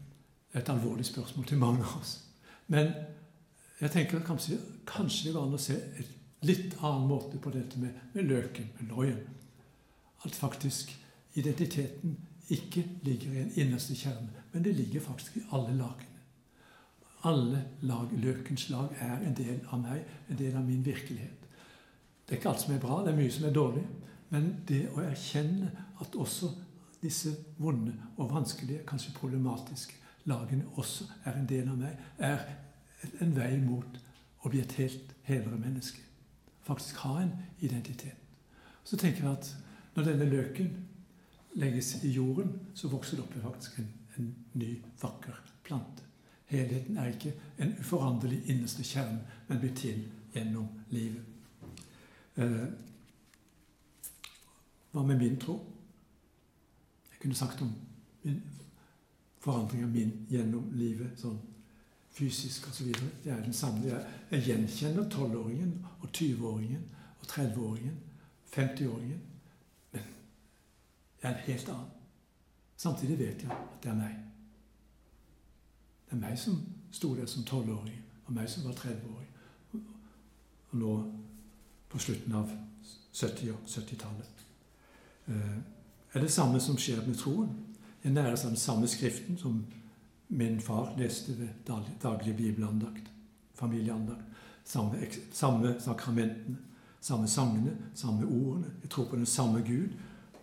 et 0.53 0.69
alvorlig 0.69 1.05
spørsmål 1.05 1.45
til 1.45 1.57
mange 1.61 1.83
av 1.85 1.99
oss. 1.99 2.15
Men 2.67 2.91
jeg 3.79 3.91
tenker 3.91 4.23
kanskje, 4.25 4.57
kanskje 4.87 5.27
det 5.27 5.35
går 5.35 5.45
an 5.45 5.57
å 5.57 5.61
se 5.61 5.75
et 6.01 6.15
litt 6.47 6.75
annen 6.79 7.07
måte 7.09 7.37
på 7.41 7.51
dette 7.53 7.79
med, 7.79 7.93
med 8.13 8.29
løken, 8.29 8.71
med 8.79 8.89
løyen. 8.93 9.21
At 10.25 10.35
faktisk 10.35 10.95
identiteten 11.37 12.17
ikke 12.49 12.83
ligger 13.05 13.33
i 13.33 13.43
en 13.43 13.51
innerste 13.61 13.95
kjerne, 13.95 14.45
men 14.51 14.63
det 14.65 14.75
ligger 14.75 15.05
faktisk 15.05 15.37
i 15.37 15.45
alle 15.53 15.75
lagene. 15.77 16.05
Alle 17.27 17.61
lag, 17.81 18.11
løkens 18.15 18.69
lag 18.69 18.93
er 19.03 19.19
en 19.27 19.35
del 19.35 19.59
av 19.69 19.81
meg, 19.83 20.05
en 20.29 20.39
del 20.39 20.55
av 20.55 20.63
min 20.65 20.85
virkelighet. 20.85 21.47
Det 22.25 22.35
er 22.35 22.39
ikke 22.39 22.49
alt 22.53 22.63
som 22.63 22.73
er 22.73 22.81
bra, 22.81 23.01
det 23.03 23.11
er 23.11 23.19
mye 23.19 23.33
som 23.33 23.45
er 23.45 23.53
dårlig. 23.53 23.83
Men 24.29 24.51
det 24.67 24.85
å 24.93 25.01
erkjenne 25.01 25.71
at 26.01 26.15
også 26.15 26.51
disse 27.01 27.31
vonde 27.57 27.95
og 28.17 28.33
vanskelige, 28.33 28.83
kanskje 28.87 29.15
problematiske 29.17 29.95
lagene 30.29 30.67
også 30.77 31.07
er 31.25 31.39
en 31.39 31.47
del 31.49 31.69
av 31.71 31.79
meg, 31.79 32.03
er 32.17 32.43
en 33.23 33.33
vei 33.35 33.55
mot 33.63 33.99
å 34.43 34.51
bli 34.51 34.61
et 34.61 34.75
helt 34.79 35.13
helere 35.27 35.57
menneske. 35.57 36.03
Faktisk 36.67 36.99
ha 37.05 37.21
en 37.23 37.31
identitet. 37.59 38.17
Så 38.83 38.97
tenker 38.97 39.25
jeg 39.25 39.31
at 39.31 39.49
når 39.95 40.11
denne 40.11 40.29
løken 40.29 40.69
legges 41.59 41.95
i 42.03 42.11
jorden, 42.13 42.53
så 42.73 42.91
vokser 42.91 43.17
det 43.17 43.25
opp 43.25 43.39
faktisk 43.43 43.79
en, 43.79 43.89
en 44.17 44.29
ny, 44.53 44.75
vakker 45.01 45.39
plante. 45.65 46.05
Helheten 46.49 46.97
er 46.97 47.13
ikke 47.13 47.33
en 47.61 47.75
uforanderlig 47.79 48.43
innerste 48.49 48.85
kjerne, 48.85 49.21
men 49.47 49.59
blir 49.61 49.73
til 49.77 50.05
gjennom 50.33 50.69
livet. 50.93 51.25
Hva 54.91 55.03
med 55.05 55.17
min 55.17 55.39
tro? 55.39 55.59
Jeg 57.11 57.19
kunne 57.21 57.35
sagt 57.35 57.61
om 57.61 57.73
min, 58.23 58.41
forandring 59.39 59.83
av 59.83 59.89
min 59.89 60.11
gjennom 60.29 60.71
livet 60.73 61.19
sånn 61.19 61.39
fysisk 62.19 62.67
osv. 62.67 62.91
Det 63.23 63.31
er 63.31 63.43
den 63.43 63.53
samme. 63.53 63.99
Jeg 64.31 64.43
gjenkjenner 64.47 65.09
12-åringen 65.09 65.75
og 66.01 66.09
20-åringen 66.09 66.83
og 67.19 67.27
30-åringen, 67.27 67.99
50-åringen. 68.55 69.21
Men 69.91 70.09
jeg 71.21 71.31
er 71.31 71.35
en 71.35 71.45
helt 71.45 71.69
annen. 71.69 71.95
Samtidig 72.79 73.19
vet 73.19 73.43
jeg 73.43 73.51
at 73.51 73.83
det 73.83 73.91
er 73.91 73.95
meg. 73.99 74.17
Det 76.09 76.17
er 76.17 76.21
meg 76.23 76.39
som 76.39 76.59
sto 76.91 77.13
der 77.15 77.27
som 77.29 77.43
12-åring, 77.43 78.01
og 78.25 78.33
meg 78.33 78.49
som 78.49 78.65
var 78.65 78.77
30-åring. 78.79 79.85
Og 80.71 80.77
nå 80.79 80.93
på 81.89 81.99
slutten 81.99 82.35
av 82.35 82.51
70- 83.13 83.51
og 83.53 83.59
70-tallet. 83.67 84.48
Eh, 85.29 85.57
er 86.13 86.21
det 86.21 86.31
samme 86.31 86.59
som 86.59 86.77
skjer 86.77 87.05
med 87.07 87.17
troen. 87.17 87.49
Jeg 88.03 88.13
næres 88.13 88.45
av 88.45 88.53
den 88.53 88.57
samme 88.57 88.87
skriften 88.87 89.37
som 89.37 89.65
min 90.27 90.61
far 90.61 90.93
leste 90.97 91.33
ved 91.37 91.47
daglig 92.01 92.35
bibelandakt, 92.35 93.11
familieandakt. 93.53 94.25
Samme, 94.65 94.97
samme 95.31 95.75
sakramentene, 95.79 96.57
samme 97.01 97.27
sangene, 97.27 97.77
samme 97.95 98.25
ordene. 98.25 98.71
Jeg 98.81 98.89
tror 98.89 99.05
på 99.05 99.15
den 99.15 99.25
samme 99.25 99.61
Gud 99.61 99.89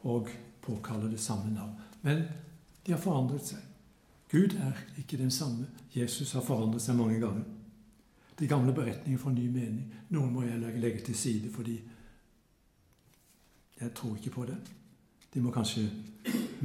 og 0.03 0.29
påkaller 0.63 1.09
det 1.09 1.21
samme 1.21 1.55
navn. 1.55 1.75
Men 2.03 2.23
de 2.87 2.93
har 2.93 3.01
forandret 3.01 3.47
seg. 3.47 3.59
Gud 4.31 4.55
er 4.59 4.73
ikke 4.99 5.17
den 5.17 5.31
samme. 5.31 5.67
Jesus 5.95 6.33
har 6.33 6.41
forandret 6.41 6.83
seg 6.83 6.97
mange 6.97 7.21
ganger. 7.21 7.45
De 8.39 8.47
gamle 8.47 8.75
beretningene 8.75 9.19
får 9.23 9.31
ny 9.31 9.47
mening. 9.49 9.95
Noen 10.09 10.33
må 10.33 10.43
jeg 10.43 10.81
legge 10.81 11.05
til 11.07 11.17
side 11.17 11.53
fordi 11.55 11.81
jeg 13.81 13.95
tror 13.95 14.17
ikke 14.17 14.31
på 14.31 14.45
det. 14.45 14.57
De 15.37 15.41
må 15.45 15.51
kanskje 15.53 15.91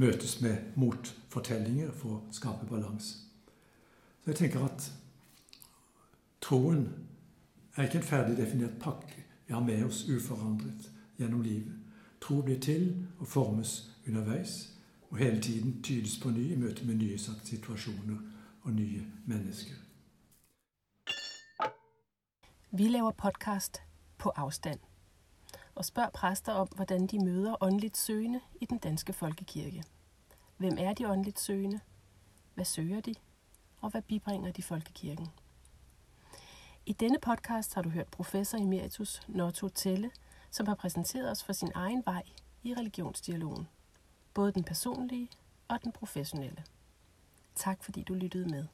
møtes 0.00 0.38
med 0.40 0.76
motfortellinger 0.80 1.90
for 1.92 2.14
å 2.16 2.20
skape 2.32 2.64
balanse. 2.70 3.18
Så 4.22 4.30
jeg 4.30 4.38
tenker 4.38 4.62
at 4.64 4.86
troen 6.40 6.86
er 7.76 7.84
ikke 7.84 7.98
en 8.00 8.06
ferdig 8.06 8.36
definert 8.38 8.78
pakke 8.80 9.26
vi 9.44 9.52
har 9.52 9.60
med 9.60 9.84
oss 9.84 10.06
uforandret 10.08 10.86
gjennom 11.20 11.42
livet. 11.44 11.74
Tro 12.20 12.38
blir 12.40 12.60
til 12.64 12.86
og 13.18 13.28
formes 13.28 13.74
underveis 14.06 14.54
og 15.10 15.18
hele 15.20 15.40
tiden 15.40 15.82
tydes 15.82 16.16
på 16.22 16.32
ny 16.32 16.46
i 16.54 16.56
møte 16.56 16.86
med 16.88 17.02
nye 17.02 17.18
situasjoner 17.18 18.22
og 18.62 18.72
nye 18.72 19.02
mennesker. 19.26 19.76
Vi 22.70 22.88
laver 22.88 23.12
podkast 23.20 23.82
på 24.18 24.32
avstand 24.36 24.80
og 25.74 25.84
spør 25.84 26.10
præster 26.14 26.52
om, 26.52 26.68
hvordan 26.74 27.06
de 27.06 27.24
møder 27.24 27.56
åndeligt 27.60 27.96
søgende 27.96 28.40
i 28.60 28.66
den 28.66 28.78
danske 28.78 29.12
folkekirke. 29.12 29.84
Hvem 30.56 30.76
er 30.78 30.92
de 30.92 31.08
åndeligt 31.08 31.40
søgende? 31.40 31.80
Hvad 32.54 32.64
søger 32.64 33.00
de? 33.00 33.14
Og 33.80 33.90
hvad 33.90 34.02
bibringer 34.02 34.52
de 34.52 34.62
folkekirken? 34.62 35.28
I 36.86 36.92
denne 36.92 37.18
podcast 37.18 37.74
har 37.74 37.82
du 37.82 37.88
hørt 37.88 38.08
professor 38.08 38.58
emeritus 38.58 39.22
Notto 39.28 39.68
Telle, 39.68 40.10
som 40.50 40.66
har 40.66 40.74
præsenteret 40.74 41.30
os 41.30 41.44
for 41.44 41.52
sin 41.52 41.70
egen 41.74 42.02
vej 42.06 42.22
i 42.62 42.74
religionsdialogen. 42.74 43.68
Både 44.34 44.52
den 44.52 44.64
personlige 44.64 45.28
og 45.68 45.82
den 45.84 45.92
professionelle. 45.92 46.64
Tak 47.54 47.84
fordi 47.84 48.02
du 48.02 48.14
lyttede 48.14 48.48
med. 48.48 48.66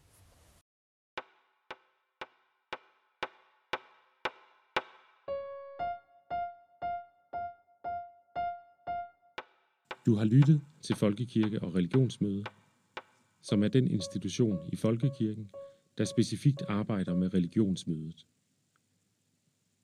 Du 10.09 10.14
har 10.14 10.25
lyttet 10.25 10.61
til 10.83 10.97
Folkekirke 10.97 11.62
og 11.62 11.75
Religionsmøde, 11.75 12.44
som 13.40 13.62
er 13.62 13.68
den 13.68 13.88
institution 13.88 14.59
i 14.73 14.77
Folkekirken, 14.77 15.51
der 15.99 16.05
specifikt 16.05 16.62
arbejder 16.68 17.14
med 17.14 17.35
religionsmødet. 17.35 18.27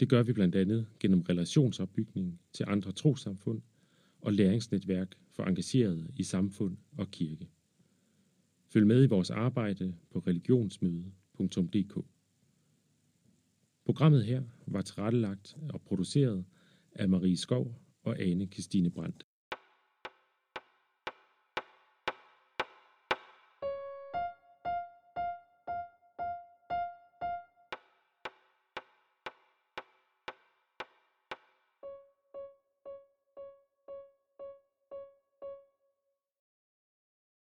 Det 0.00 0.08
gør 0.08 0.22
vi 0.22 0.32
blandt 0.32 0.54
andet 0.54 0.86
gennem 1.00 1.20
relationsopbygning 1.20 2.40
til 2.52 2.66
andre 2.68 2.92
trosamfund 2.92 3.62
og 4.20 4.32
læringsnetværk 4.32 5.14
for 5.30 5.42
engagerede 5.44 6.08
i 6.16 6.22
samfund 6.22 6.76
og 6.96 7.10
kirke. 7.10 7.48
Følg 8.68 8.86
med 8.86 9.04
i 9.04 9.06
vores 9.06 9.30
arbejde 9.30 9.94
på 10.10 10.18
religionsmøde.dk. 10.18 12.04
Programmet 13.84 14.24
her 14.24 14.42
var 14.66 14.82
tilrettelagt 14.82 15.56
og 15.68 15.80
produceret 15.80 16.44
af 16.92 17.08
Marie 17.08 17.36
Skov 17.36 17.80
og 18.02 18.20
Ane 18.20 18.46
Christine 18.46 18.90
Brandt. 18.90 19.24